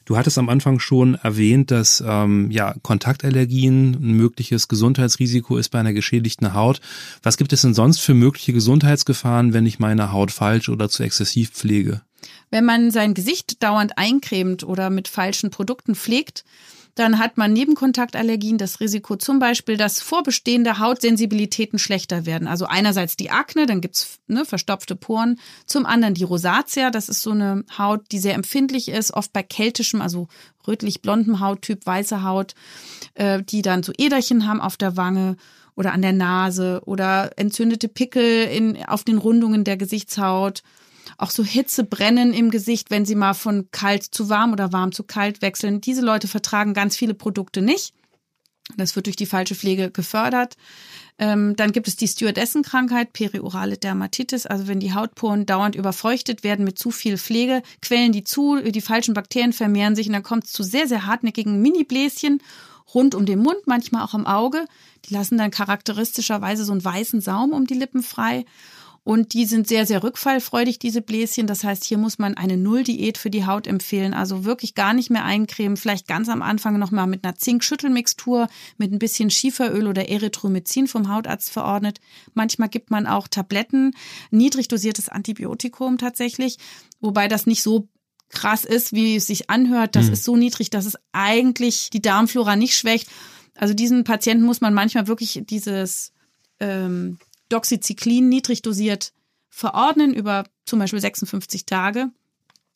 [0.08, 5.80] Du hattest am Anfang schon erwähnt, dass ähm, ja Kontaktallergien ein mögliches Gesundheitsrisiko ist bei
[5.80, 6.80] einer geschädigten Haut.
[7.24, 11.04] Was gibt es denn sonst für mögliche Gesundheitsgefahren, wenn ich meine Haut falsch oder zu
[11.04, 12.04] exzessiv pflege?
[12.50, 16.44] Wenn man sein Gesicht dauernd eincremt oder mit falschen Produkten pflegt,
[16.98, 22.48] dann hat man Nebenkontaktallergien das Risiko zum Beispiel, dass vorbestehende Hautsensibilitäten schlechter werden.
[22.48, 25.40] Also einerseits die Akne, dann gibt's ne, verstopfte Poren.
[25.68, 29.44] Zum anderen die Rosatia, das ist so eine Haut, die sehr empfindlich ist, oft bei
[29.44, 30.28] kältischem, also
[30.68, 32.56] rötlich-blondem Hauttyp, weiße Haut,
[33.14, 35.38] äh, die dann so Äderchen haben auf der Wange
[35.76, 40.64] oder an der Nase oder entzündete Pickel in, auf den Rundungen der Gesichtshaut
[41.18, 45.04] auch so Hitzebrennen im Gesicht, wenn sie mal von kalt zu warm oder warm zu
[45.04, 45.82] kalt wechseln.
[45.82, 47.94] Diese Leute vertragen ganz viele Produkte nicht.
[48.76, 50.58] Das wird durch die falsche Pflege gefördert.
[51.20, 56.64] Ähm, dann gibt es die Stewardessenkrankheit, periorale Dermatitis, also wenn die Hautporen dauernd überfeuchtet werden
[56.66, 60.46] mit zu viel Pflege, quellen die zu, die falschen Bakterien vermehren sich und dann kommt
[60.46, 62.40] es zu sehr, sehr hartnäckigen Mini-Bläschen
[62.94, 64.66] rund um den Mund, manchmal auch am Auge.
[65.06, 68.46] Die lassen dann charakteristischerweise so einen weißen Saum um die Lippen frei.
[69.08, 71.48] Und die sind sehr, sehr rückfallfreudig, diese Bläschen.
[71.48, 74.14] Das heißt, hier muss man eine Nulldiät für die Haut empfehlen.
[74.14, 75.78] Also wirklich gar nicht mehr eincremen.
[75.78, 81.08] Vielleicht ganz am Anfang nochmal mit einer Zink-Schüttelmixtur, mit ein bisschen Schieferöl oder Erythromycin vom
[81.08, 82.02] Hautarzt verordnet.
[82.34, 83.94] Manchmal gibt man auch Tabletten,
[84.30, 86.58] niedrig dosiertes Antibiotikum tatsächlich.
[87.00, 87.88] Wobei das nicht so
[88.28, 89.96] krass ist, wie es sich anhört.
[89.96, 90.14] Das mhm.
[90.14, 93.08] ist so niedrig, dass es eigentlich die Darmflora nicht schwächt.
[93.56, 96.12] Also diesen Patienten muss man manchmal wirklich dieses
[96.60, 97.20] ähm,
[97.50, 99.14] Doxycyclin niedrig dosiert
[99.50, 102.10] verordnen über zum Beispiel 56 Tage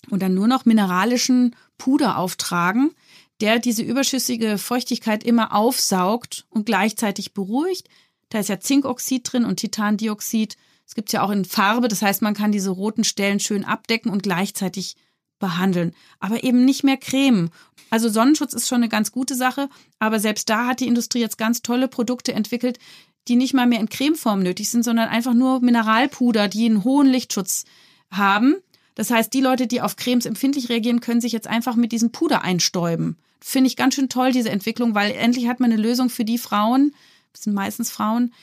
[0.10, 2.92] und dann nur noch mineralischen Puder auftragen,
[3.40, 7.90] der diese überschüssige Feuchtigkeit immer aufsaugt und gleichzeitig beruhigt.
[8.30, 10.58] Da ist ja Zinkoxid drin und Titandioxid.
[10.88, 14.12] Es gibt ja auch in Farbe, das heißt, man kann diese roten Stellen schön abdecken
[14.12, 14.96] und gleichzeitig
[15.40, 17.50] behandeln, aber eben nicht mehr cremen.
[17.90, 19.70] Also Sonnenschutz ist schon eine ganz gute Sache,
[20.00, 22.80] aber selbst da hat die Industrie jetzt ganz tolle Produkte entwickelt,
[23.28, 27.08] die nicht mal mehr in Cremeform nötig sind, sondern einfach nur Mineralpuder, die einen hohen
[27.08, 27.66] Lichtschutz
[28.10, 28.56] haben.
[28.96, 32.12] Das heißt, die Leute, die auf Cremes empfindlich reagieren, können sich jetzt einfach mit diesem
[32.12, 33.18] Puder einstäuben.
[33.40, 36.38] Finde ich ganz schön toll, diese Entwicklung, weil endlich hat man eine Lösung für die
[36.38, 36.94] Frauen,
[37.34, 38.34] das sind meistens Frauen,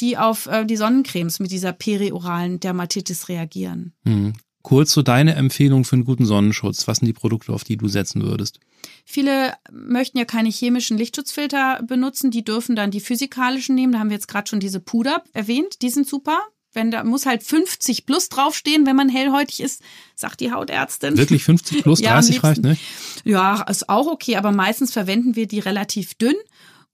[0.00, 3.92] die auf äh, die Sonnencremes mit dieser perioralen Dermatitis reagieren.
[4.04, 4.34] Mhm.
[4.66, 6.88] Kurz so deine Empfehlung für einen guten Sonnenschutz.
[6.88, 8.58] Was sind die Produkte, auf die du setzen würdest?
[9.04, 13.92] Viele möchten ja keine chemischen Lichtschutzfilter benutzen, die dürfen dann die physikalischen nehmen.
[13.92, 16.40] Da haben wir jetzt gerade schon diese Puder erwähnt, die sind super.
[16.72, 19.82] Wenn da muss halt 50 plus draufstehen, wenn man hellhäutig ist,
[20.16, 21.16] sagt die Hautärztin.
[21.16, 22.76] Wirklich 50 plus, 30 ja, reicht, ne?
[23.22, 26.34] Ja, ist auch okay, aber meistens verwenden wir die relativ dünn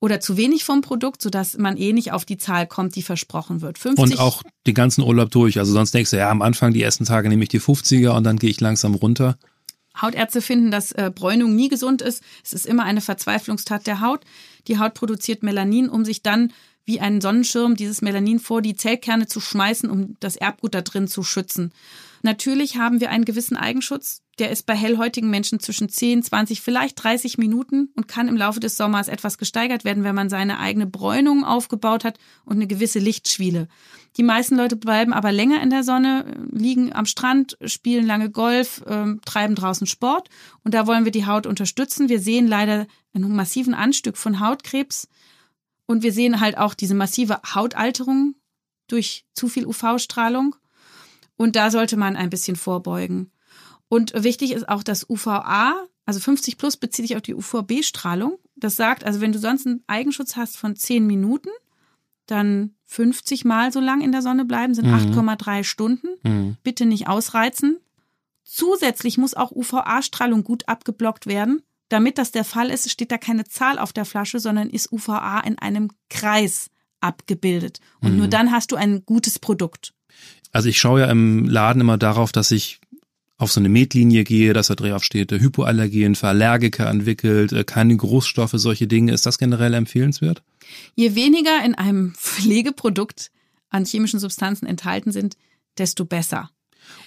[0.03, 3.61] oder zu wenig vom Produkt, sodass man eh nicht auf die Zahl kommt, die versprochen
[3.61, 3.79] wird.
[3.79, 5.61] 50 und auch den ganzen Urlaub durch.
[5.61, 8.25] Also sonst denkst du, ja, am Anfang die ersten Tage nehme ich die 50er und
[8.25, 9.39] dann gehe ich langsam runter.
[10.01, 12.25] Hautärzte finden, dass äh, Bräunung nie gesund ist.
[12.43, 14.25] Es ist immer eine Verzweiflungstat der Haut.
[14.67, 16.53] Die Haut produziert Melanin, um sich dann
[16.85, 21.07] wie einen Sonnenschirm dieses Melanin vor die Zellkerne zu schmeißen, um das Erbgut da drin
[21.07, 21.73] zu schützen.
[22.23, 24.22] Natürlich haben wir einen gewissen Eigenschutz.
[24.39, 28.61] Der ist bei hellhäutigen Menschen zwischen 10, 20, vielleicht 30 Minuten und kann im Laufe
[28.61, 32.99] des Sommers etwas gesteigert werden, wenn man seine eigene Bräunung aufgebaut hat und eine gewisse
[32.99, 33.69] Lichtschwiele.
[34.17, 38.83] Die meisten Leute bleiben aber länger in der Sonne, liegen am Strand, spielen lange Golf,
[38.87, 40.31] äh, treiben draußen Sport
[40.65, 42.09] und da wollen wir die Haut unterstützen.
[42.09, 45.09] Wir sehen leider einen massiven Anstieg von Hautkrebs
[45.87, 48.35] und wir sehen halt auch diese massive Hautalterung
[48.89, 50.57] durch zu viel UV-Strahlung.
[51.37, 53.33] Und da sollte man ein bisschen vorbeugen.
[53.93, 55.75] Und wichtig ist auch das UVA,
[56.07, 58.39] also 50 plus bezieht sich auf die UVB-Strahlung.
[58.57, 61.51] Das sagt, also wenn du sonst einen Eigenschutz hast von 10 Minuten,
[62.25, 64.95] dann 50 Mal so lang in der Sonne bleiben, sind mhm.
[65.15, 66.07] 8,3 Stunden.
[66.23, 66.57] Mhm.
[66.63, 67.81] Bitte nicht ausreizen.
[68.45, 71.61] Zusätzlich muss auch UVA-Strahlung gut abgeblockt werden.
[71.91, 75.41] Damit das der Fall ist, steht da keine Zahl auf der Flasche, sondern ist UVA
[75.41, 76.71] in einem Kreis
[77.03, 77.81] abgebildet.
[78.01, 78.19] Und mhm.
[78.21, 79.93] nur dann hast du ein gutes Produkt.
[80.51, 82.81] Also ich schaue ja im Laden immer darauf, dass ich
[83.43, 87.97] auf so eine Metlinie gehe, dass da drauf steht, Hypoallergen für Allergiker entwickelt, äh, keine
[87.97, 89.13] Großstoffe, solche Dinge.
[89.13, 90.43] Ist das generell empfehlenswert?
[90.95, 93.33] Je weniger in einem Pflegeprodukt
[93.69, 95.37] an chemischen Substanzen enthalten sind,
[95.77, 96.51] desto besser.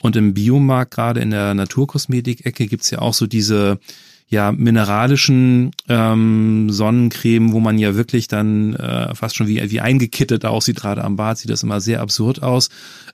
[0.01, 3.79] Und im Biomarkt, gerade in der Naturkosmetik-Ecke, gibt's ja auch so diese
[4.27, 10.45] ja mineralischen ähm, Sonnencreme, wo man ja wirklich dann äh, fast schon wie, wie eingekittet
[10.45, 12.69] aussieht, gerade am Bad sieht das immer sehr absurd aus.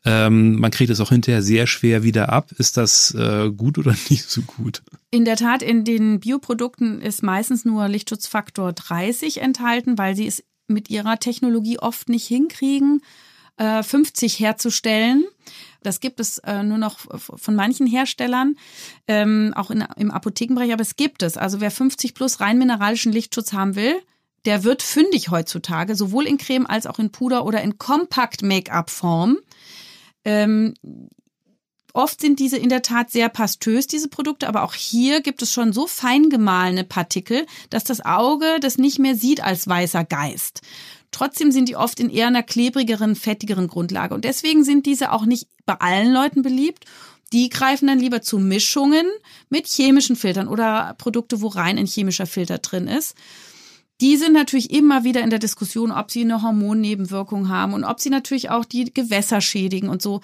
[0.05, 2.51] Ähm, man kriegt es auch hinterher sehr schwer wieder ab.
[2.57, 4.83] Ist das äh, gut oder nicht so gut?
[5.11, 10.43] In der Tat, in den Bioprodukten ist meistens nur Lichtschutzfaktor 30 enthalten, weil sie es
[10.67, 13.01] mit ihrer Technologie oft nicht hinkriegen,
[13.57, 15.25] äh, 50 herzustellen.
[15.83, 18.55] Das gibt es äh, nur noch von manchen Herstellern,
[19.07, 21.37] ähm, auch in, im Apothekenbereich, aber es gibt es.
[21.37, 23.95] Also wer 50 plus rein mineralischen Lichtschutz haben will,
[24.45, 29.37] der wird fündig heutzutage, sowohl in Creme als auch in Puder oder in Compact-Make-up-Form.
[30.23, 30.73] Ähm,
[31.93, 35.51] oft sind diese in der Tat sehr pastös, diese Produkte, aber auch hier gibt es
[35.51, 40.61] schon so fein gemahlene Partikel, dass das Auge das nicht mehr sieht als weißer Geist.
[41.11, 44.15] Trotzdem sind die oft in eher einer klebrigeren, fettigeren Grundlage.
[44.15, 46.85] Und deswegen sind diese auch nicht bei allen Leuten beliebt.
[47.33, 49.05] Die greifen dann lieber zu Mischungen
[49.49, 53.15] mit chemischen Filtern oder Produkte, wo rein ein chemischer Filter drin ist.
[54.01, 57.99] die sind natürlich immer wieder in der Diskussion, ob sie eine Hormonnebenwirkung haben und ob
[57.99, 60.21] sie natürlich auch die Gewässer schädigen und so.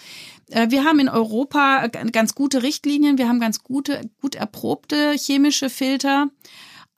[0.49, 5.69] Äh, wir haben in Europa ganz gute Richtlinien, wir haben ganz gute, gut erprobte chemische
[5.69, 6.29] Filter.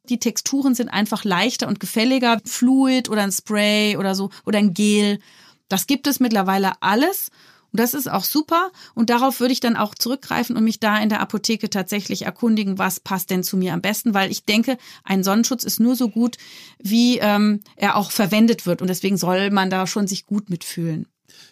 [0.10, 2.40] Die Texturen sind einfach leichter und gefälliger.
[2.46, 5.20] Fluid oder ein Spray oder so oder ein Gel.
[5.68, 7.30] Das gibt es mittlerweile alles.
[7.72, 8.72] Und das ist auch super.
[8.96, 12.80] Und darauf würde ich dann auch zurückgreifen und mich da in der Apotheke tatsächlich erkundigen,
[12.80, 16.10] was passt denn zu mir am besten, weil ich denke, ein Sonnenschutz ist nur so
[16.10, 16.38] gut,
[16.80, 18.82] wie ähm, er auch verwendet wird.
[18.82, 21.06] Und deswegen soll man da schon sich gut mitfühlen.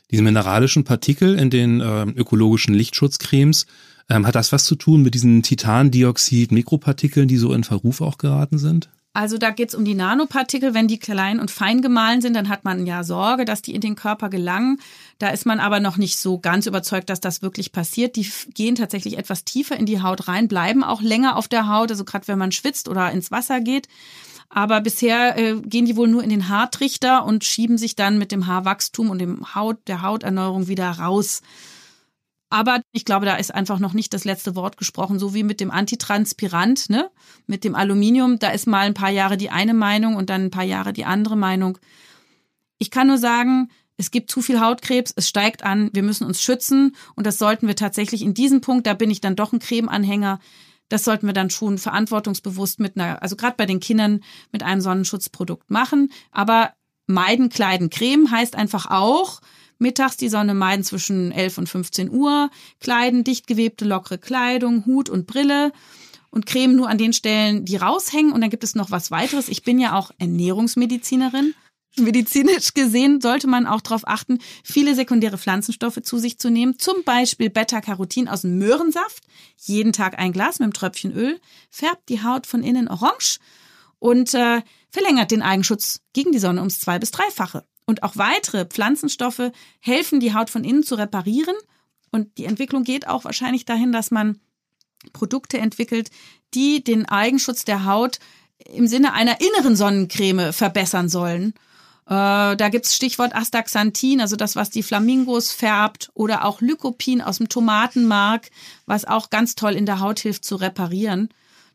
[0.10, 3.68] Diese mineralischen Partikel in den äh, ökologischen Lichtschutzcremes,
[4.10, 8.58] ähm, hat das was zu tun mit diesen Titandioxid-Mikropartikeln, die so in Verruf auch geraten
[8.58, 8.90] sind?
[9.18, 10.76] Also da geht es um die Nanopartikel.
[10.76, 13.82] Wenn die klein und fein gemahlen sind, dann hat man ja Sorge, dass die in
[13.82, 14.80] den Körper gelangen.
[15.18, 18.16] Da ist man aber noch nicht so ganz überzeugt, dass das wirklich passiert.
[18.16, 21.90] Die gehen tatsächlich etwas tiefer in die Haut rein, bleiben auch länger auf der Haut,
[21.90, 23.88] also gerade wenn man schwitzt oder ins Wasser geht.
[24.50, 28.32] Aber bisher äh, gehen die wohl nur in den Haartrichter und schieben sich dann mit
[28.32, 31.42] dem Haarwachstum und dem Haut, der Hauterneuerung wieder raus.
[32.50, 35.60] Aber ich glaube, da ist einfach noch nicht das letzte Wort gesprochen, so wie mit
[35.60, 37.10] dem Antitranspirant, ne?
[37.46, 40.52] Mit dem Aluminium, da ist mal ein paar Jahre die eine Meinung und dann ein
[40.52, 41.78] paar Jahre die andere Meinung.
[42.78, 46.42] Ich kann nur sagen, es gibt zu viel Hautkrebs, es steigt an, wir müssen uns
[46.42, 49.60] schützen und das sollten wir tatsächlich in diesem Punkt, da bin ich dann doch ein
[49.60, 50.40] Cremeanhänger,
[50.90, 54.22] das sollten wir dann schon verantwortungsbewusst mit einer, also gerade bei den Kindern
[54.52, 56.12] mit einem Sonnenschutzprodukt machen.
[56.32, 56.72] Aber
[57.08, 59.42] meiden, kleiden, Creme heißt einfach auch,
[59.80, 62.50] Mittags die Sonne meiden zwischen 11 und 15 Uhr,
[62.80, 65.72] kleiden dicht gewebte, lockere Kleidung, Hut und Brille
[66.30, 68.32] und Creme nur an den Stellen, die raushängen.
[68.32, 69.50] Und dann gibt es noch was weiteres.
[69.50, 71.54] Ich bin ja auch Ernährungsmedizinerin.
[72.00, 76.78] Medizinisch gesehen sollte man auch darauf achten, viele sekundäre Pflanzenstoffe zu sich zu nehmen.
[76.78, 79.24] Zum Beispiel Beta-Carotin aus dem Möhrensaft.
[79.58, 81.40] Jeden Tag ein Glas mit einem Tröpfchen Öl.
[81.72, 83.40] Färbt die Haut von innen orange
[84.00, 84.62] und äh,
[84.92, 87.66] verlängert den Eigenschutz gegen die Sonne ums zwei- bis dreifache.
[87.88, 91.56] Und auch weitere Pflanzenstoffe helfen, die Haut von innen zu reparieren.
[92.12, 94.40] Und die Entwicklung geht auch wahrscheinlich dahin, dass man
[95.14, 96.12] Produkte entwickelt,
[96.54, 98.20] die den Eigenschutz der Haut
[98.66, 101.54] im Sinne einer inneren Sonnencreme verbessern sollen.
[102.08, 107.38] Äh, da gibt's Stichwort Astaxanthin, also das, was die Flamingos färbt, oder auch Lycopin aus
[107.38, 108.50] dem Tomatenmark,
[108.86, 111.30] was auch ganz toll in der Haut hilft zu reparieren.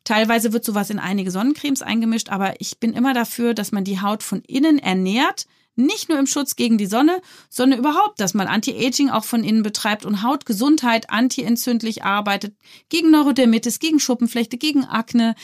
[0.05, 4.01] Teilweise wird sowas in einige Sonnencremes eingemischt, aber ich bin immer dafür, dass man die
[4.01, 8.47] Haut von innen ernährt, nicht nur im Schutz gegen die Sonne, sondern überhaupt, dass man
[8.47, 12.57] Anti-Aging auch von innen betreibt und Hautgesundheit antientzündlich arbeitet,
[12.89, 15.35] gegen Neurodermitis, gegen Schuppenflechte, gegen Akne,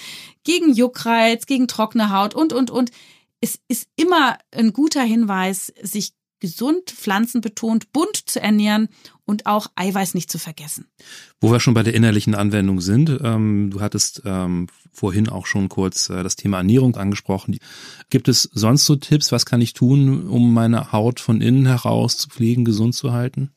[0.45, 2.91] gegen Juckreiz, gegen trockene Haut und, und, und.
[3.41, 8.89] Es ist immer ein guter Hinweis, sich gesund, pflanzenbetont, bunt zu ernähren
[9.25, 10.87] und auch Eiweiß nicht zu vergessen.
[11.41, 15.69] Wo wir schon bei der innerlichen Anwendung sind, ähm, du hattest ähm, vorhin auch schon
[15.69, 17.59] kurz äh, das Thema Ernährung angesprochen.
[18.11, 22.17] Gibt es sonst so Tipps, was kann ich tun, um meine Haut von innen heraus
[22.17, 23.51] zu pflegen, gesund zu halten?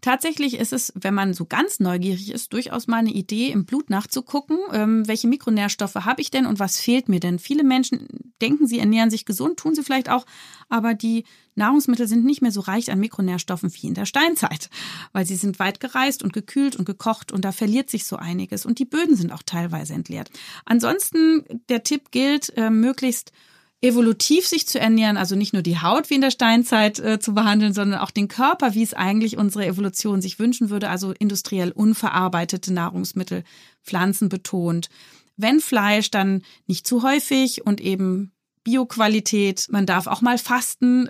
[0.00, 3.90] Tatsächlich ist es, wenn man so ganz neugierig ist, durchaus mal eine Idee, im Blut
[3.90, 7.40] nachzugucken, ähm, welche Mikronährstoffe habe ich denn und was fehlt mir denn.
[7.40, 10.24] Viele Menschen denken, sie ernähren sich gesund, tun sie vielleicht auch,
[10.68, 11.24] aber die
[11.56, 14.70] Nahrungsmittel sind nicht mehr so reich an Mikronährstoffen wie in der Steinzeit,
[15.12, 18.64] weil sie sind weit gereist und gekühlt und gekocht und da verliert sich so einiges
[18.64, 20.30] und die Böden sind auch teilweise entleert.
[20.64, 23.32] Ansonsten der Tipp gilt, äh, möglichst
[23.80, 27.32] evolutiv sich zu ernähren, also nicht nur die Haut wie in der Steinzeit äh, zu
[27.34, 31.70] behandeln, sondern auch den Körper, wie es eigentlich unsere Evolution sich wünschen würde, also industriell
[31.70, 33.44] unverarbeitete Nahrungsmittel,
[33.84, 34.88] Pflanzen betont.
[35.36, 38.32] Wenn Fleisch, dann nicht zu häufig und eben
[38.64, 39.66] Bioqualität.
[39.70, 41.08] Man darf auch mal fasten.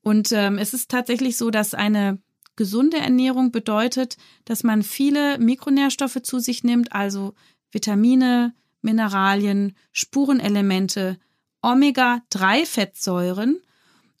[0.00, 2.18] Und ähm, es ist tatsächlich so, dass eine
[2.54, 7.34] gesunde Ernährung bedeutet, dass man viele Mikronährstoffe zu sich nimmt, also
[7.70, 11.18] Vitamine, Mineralien, Spurenelemente,
[11.66, 13.60] Omega-3-Fettsäuren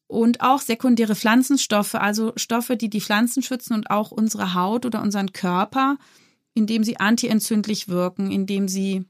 [0.08, 5.00] und auch sekundäre Pflanzenstoffe, also Stoffe, die die Pflanzen schützen und auch unsere Haut oder
[5.00, 5.96] unseren Körper,
[6.54, 9.04] indem sie antientzündlich wirken, indem sie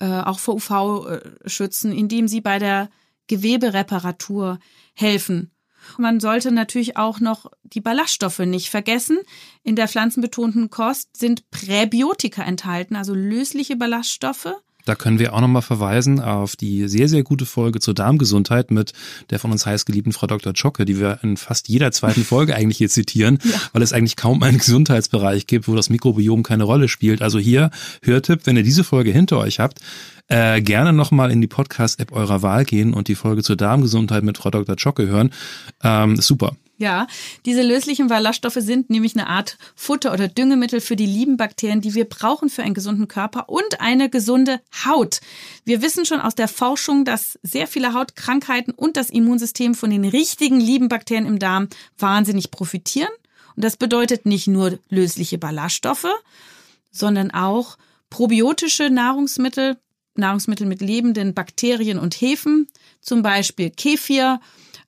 [0.00, 2.90] äh, auch vor UV äh, schützen, indem sie bei der
[3.28, 4.58] Gewebereparatur
[4.94, 5.52] helfen.
[5.96, 9.18] Man sollte natürlich auch noch die Ballaststoffe nicht vergessen.
[9.62, 14.54] In der pflanzenbetonten Kost sind Präbiotika enthalten, also lösliche Ballaststoffe.
[14.88, 18.94] Da können wir auch nochmal verweisen auf die sehr, sehr gute Folge zur Darmgesundheit mit
[19.28, 20.54] der von uns heißgeliebten Frau Dr.
[20.54, 23.60] Zschocke, die wir in fast jeder zweiten Folge eigentlich hier zitieren, ja.
[23.74, 27.20] weil es eigentlich kaum einen Gesundheitsbereich gibt, wo das Mikrobiom keine Rolle spielt.
[27.20, 27.70] Also hier,
[28.02, 29.80] Hörtipp, wenn ihr diese Folge hinter euch habt,
[30.28, 34.38] äh, gerne nochmal in die Podcast-App eurer Wahl gehen und die Folge zur Darmgesundheit mit
[34.38, 34.78] Frau Dr.
[34.78, 35.32] Zschocke hören.
[35.82, 36.56] Ähm, super.
[36.80, 37.08] Ja,
[37.44, 41.94] diese löslichen Ballaststoffe sind nämlich eine Art Futter oder Düngemittel für die lieben Bakterien, die
[41.94, 45.20] wir brauchen für einen gesunden Körper und eine gesunde Haut.
[45.64, 50.04] Wir wissen schon aus der Forschung, dass sehr viele Hautkrankheiten und das Immunsystem von den
[50.04, 51.68] richtigen lieben Bakterien im Darm
[51.98, 53.10] wahnsinnig profitieren.
[53.56, 56.06] Und das bedeutet nicht nur lösliche Ballaststoffe,
[56.92, 57.76] sondern auch
[58.08, 59.78] probiotische Nahrungsmittel,
[60.14, 62.68] Nahrungsmittel mit lebenden Bakterien und Hefen,
[63.00, 64.38] zum Beispiel Kefir,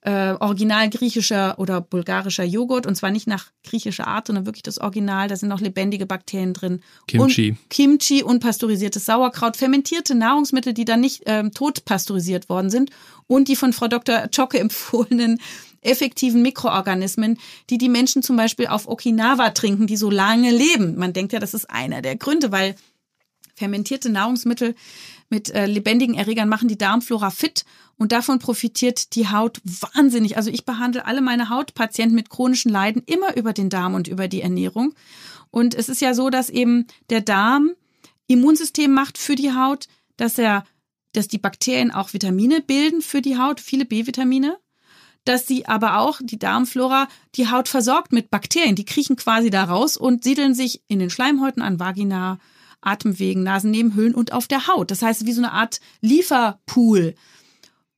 [0.01, 4.79] äh, original griechischer oder bulgarischer Joghurt und zwar nicht nach griechischer Art, sondern wirklich das
[4.79, 5.27] Original.
[5.27, 6.81] Da sind noch lebendige Bakterien drin.
[7.07, 7.51] Kimchi.
[7.51, 12.89] Und Kimchi, unpasteurisiertes Sauerkraut, fermentierte Nahrungsmittel, die dann nicht ähm, tot pasteurisiert worden sind
[13.27, 14.27] und die von Frau Dr.
[14.35, 15.39] Chocke empfohlenen
[15.81, 17.39] effektiven Mikroorganismen,
[17.69, 20.95] die die Menschen zum Beispiel auf Okinawa trinken, die so lange leben.
[20.95, 22.75] Man denkt ja, das ist einer der Gründe, weil
[23.55, 24.75] fermentierte Nahrungsmittel
[25.31, 27.65] mit äh, lebendigen Erregern machen die Darmflora fit
[27.97, 30.37] und davon profitiert die Haut wahnsinnig.
[30.37, 34.27] Also ich behandle alle meine Hautpatienten mit chronischen Leiden immer über den Darm und über
[34.27, 34.93] die Ernährung.
[35.49, 37.71] Und es ist ja so, dass eben der Darm
[38.27, 40.65] Immunsystem macht für die Haut, dass er,
[41.13, 44.57] dass die Bakterien auch Vitamine bilden für die Haut, viele B-Vitamine
[45.25, 48.75] dass sie aber auch, die Darmflora, die Haut versorgt mit Bakterien.
[48.75, 52.39] Die kriechen quasi da raus und siedeln sich in den Schleimhäuten an Vagina,
[52.81, 54.91] Atemwegen, Nasennebenhöhlen und auf der Haut.
[54.91, 57.15] Das heißt, wie so eine Art Lieferpool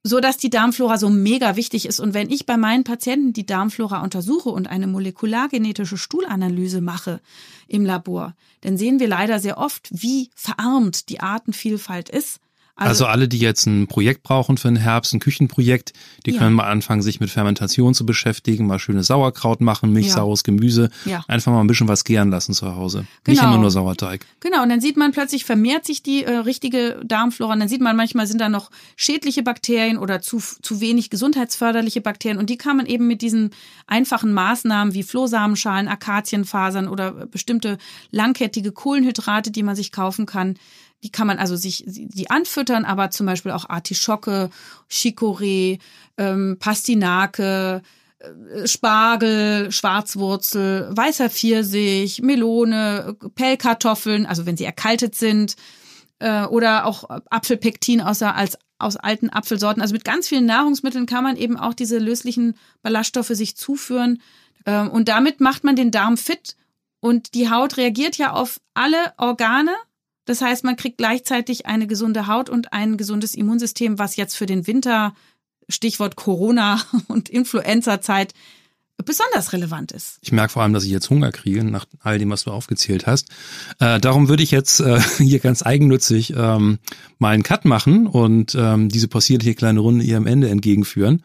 [0.03, 1.99] so dass die Darmflora so mega wichtig ist.
[1.99, 7.21] Und wenn ich bei meinen Patienten die Darmflora untersuche und eine molekulargenetische Stuhlanalyse mache
[7.67, 12.39] im Labor, dann sehen wir leider sehr oft, wie verarmt die Artenvielfalt ist.
[12.75, 15.93] Also, also, alle, die jetzt ein Projekt brauchen für den Herbst, ein Küchenprojekt,
[16.25, 16.39] die ja.
[16.39, 20.45] können mal anfangen, sich mit Fermentation zu beschäftigen, mal schönes Sauerkraut machen, milchsaures ja.
[20.45, 21.23] Gemüse, ja.
[21.27, 23.05] einfach mal ein bisschen was gären lassen zu Hause.
[23.25, 23.41] Genau.
[23.41, 24.25] Nicht immer nur Sauerteig.
[24.39, 27.81] Genau, und dann sieht man plötzlich, vermehrt sich die äh, richtige Darmflora und dann sieht
[27.81, 32.57] man manchmal sind da noch schädliche Bakterien oder zu, zu wenig gesundheitsförderliche Bakterien und die
[32.57, 33.51] kann man eben mit diesen
[33.85, 37.77] einfachen Maßnahmen wie Flohsamenschalen, Akazienfasern oder bestimmte
[38.09, 40.55] langkettige Kohlenhydrate, die man sich kaufen kann,
[41.03, 44.49] die kann man also sich die anfüttern, aber zum Beispiel auch Artischocke,
[44.89, 45.79] Chicorée,
[46.17, 47.81] ähm, Pastinake,
[48.19, 55.57] äh, Spargel, Schwarzwurzel, weißer Pfirsich, Melone, Pellkartoffeln, also wenn sie erkaltet sind,
[56.19, 59.81] äh, oder auch Apfelpektin aus, als, aus alten Apfelsorten.
[59.81, 64.21] Also mit ganz vielen Nahrungsmitteln kann man eben auch diese löslichen Ballaststoffe sich zuführen.
[64.65, 66.55] Ähm, und damit macht man den Darm fit.
[67.01, 69.75] Und die Haut reagiert ja auf alle Organe
[70.25, 74.45] das heißt, man kriegt gleichzeitig eine gesunde Haut und ein gesundes Immunsystem, was jetzt für
[74.45, 75.13] den Winter,
[75.69, 78.33] Stichwort Corona und Influenza-Zeit,
[79.05, 80.19] besonders relevant ist.
[80.21, 83.07] Ich merke vor allem, dass ich jetzt Hunger kriege, nach all dem, was du aufgezählt
[83.07, 83.29] hast.
[83.79, 86.79] Äh, darum würde ich jetzt äh, hier ganz eigennützig ähm,
[87.17, 91.23] mal einen Cut machen und ähm, diese possierliche kleine Runde ihrem Ende entgegenführen.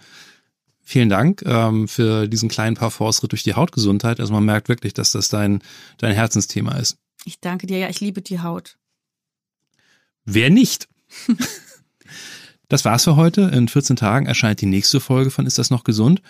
[0.82, 4.20] Vielen Dank ähm, für diesen kleinen Parforce-Ritt durch die Hautgesundheit.
[4.20, 5.62] Also man merkt wirklich, dass das dein,
[5.98, 6.96] dein Herzensthema ist.
[7.24, 8.78] Ich danke dir, ja, ich liebe die Haut.
[10.30, 10.90] Wer nicht?
[12.68, 13.50] das war's für heute.
[13.54, 16.20] In 14 Tagen erscheint die nächste Folge von Ist das noch gesund?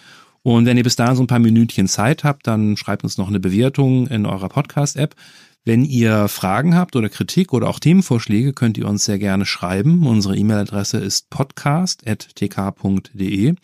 [0.45, 3.27] Und wenn ihr bis dahin so ein paar Minütchen Zeit habt, dann schreibt uns noch
[3.27, 5.17] eine Bewertung in eurer Podcast-App.
[5.65, 10.07] Wenn ihr Fragen habt oder Kritik oder auch Themenvorschläge, könnt ihr uns sehr gerne schreiben.
[10.07, 13.55] Unsere E-Mail-Adresse ist podcast.tk.de.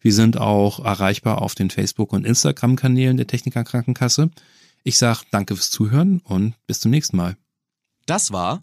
[0.00, 4.30] Wir sind auch erreichbar auf den Facebook- und Instagram-Kanälen der Techniker Krankenkasse.
[4.84, 7.36] Ich sage danke fürs Zuhören und bis zum nächsten Mal.
[8.06, 8.62] Das war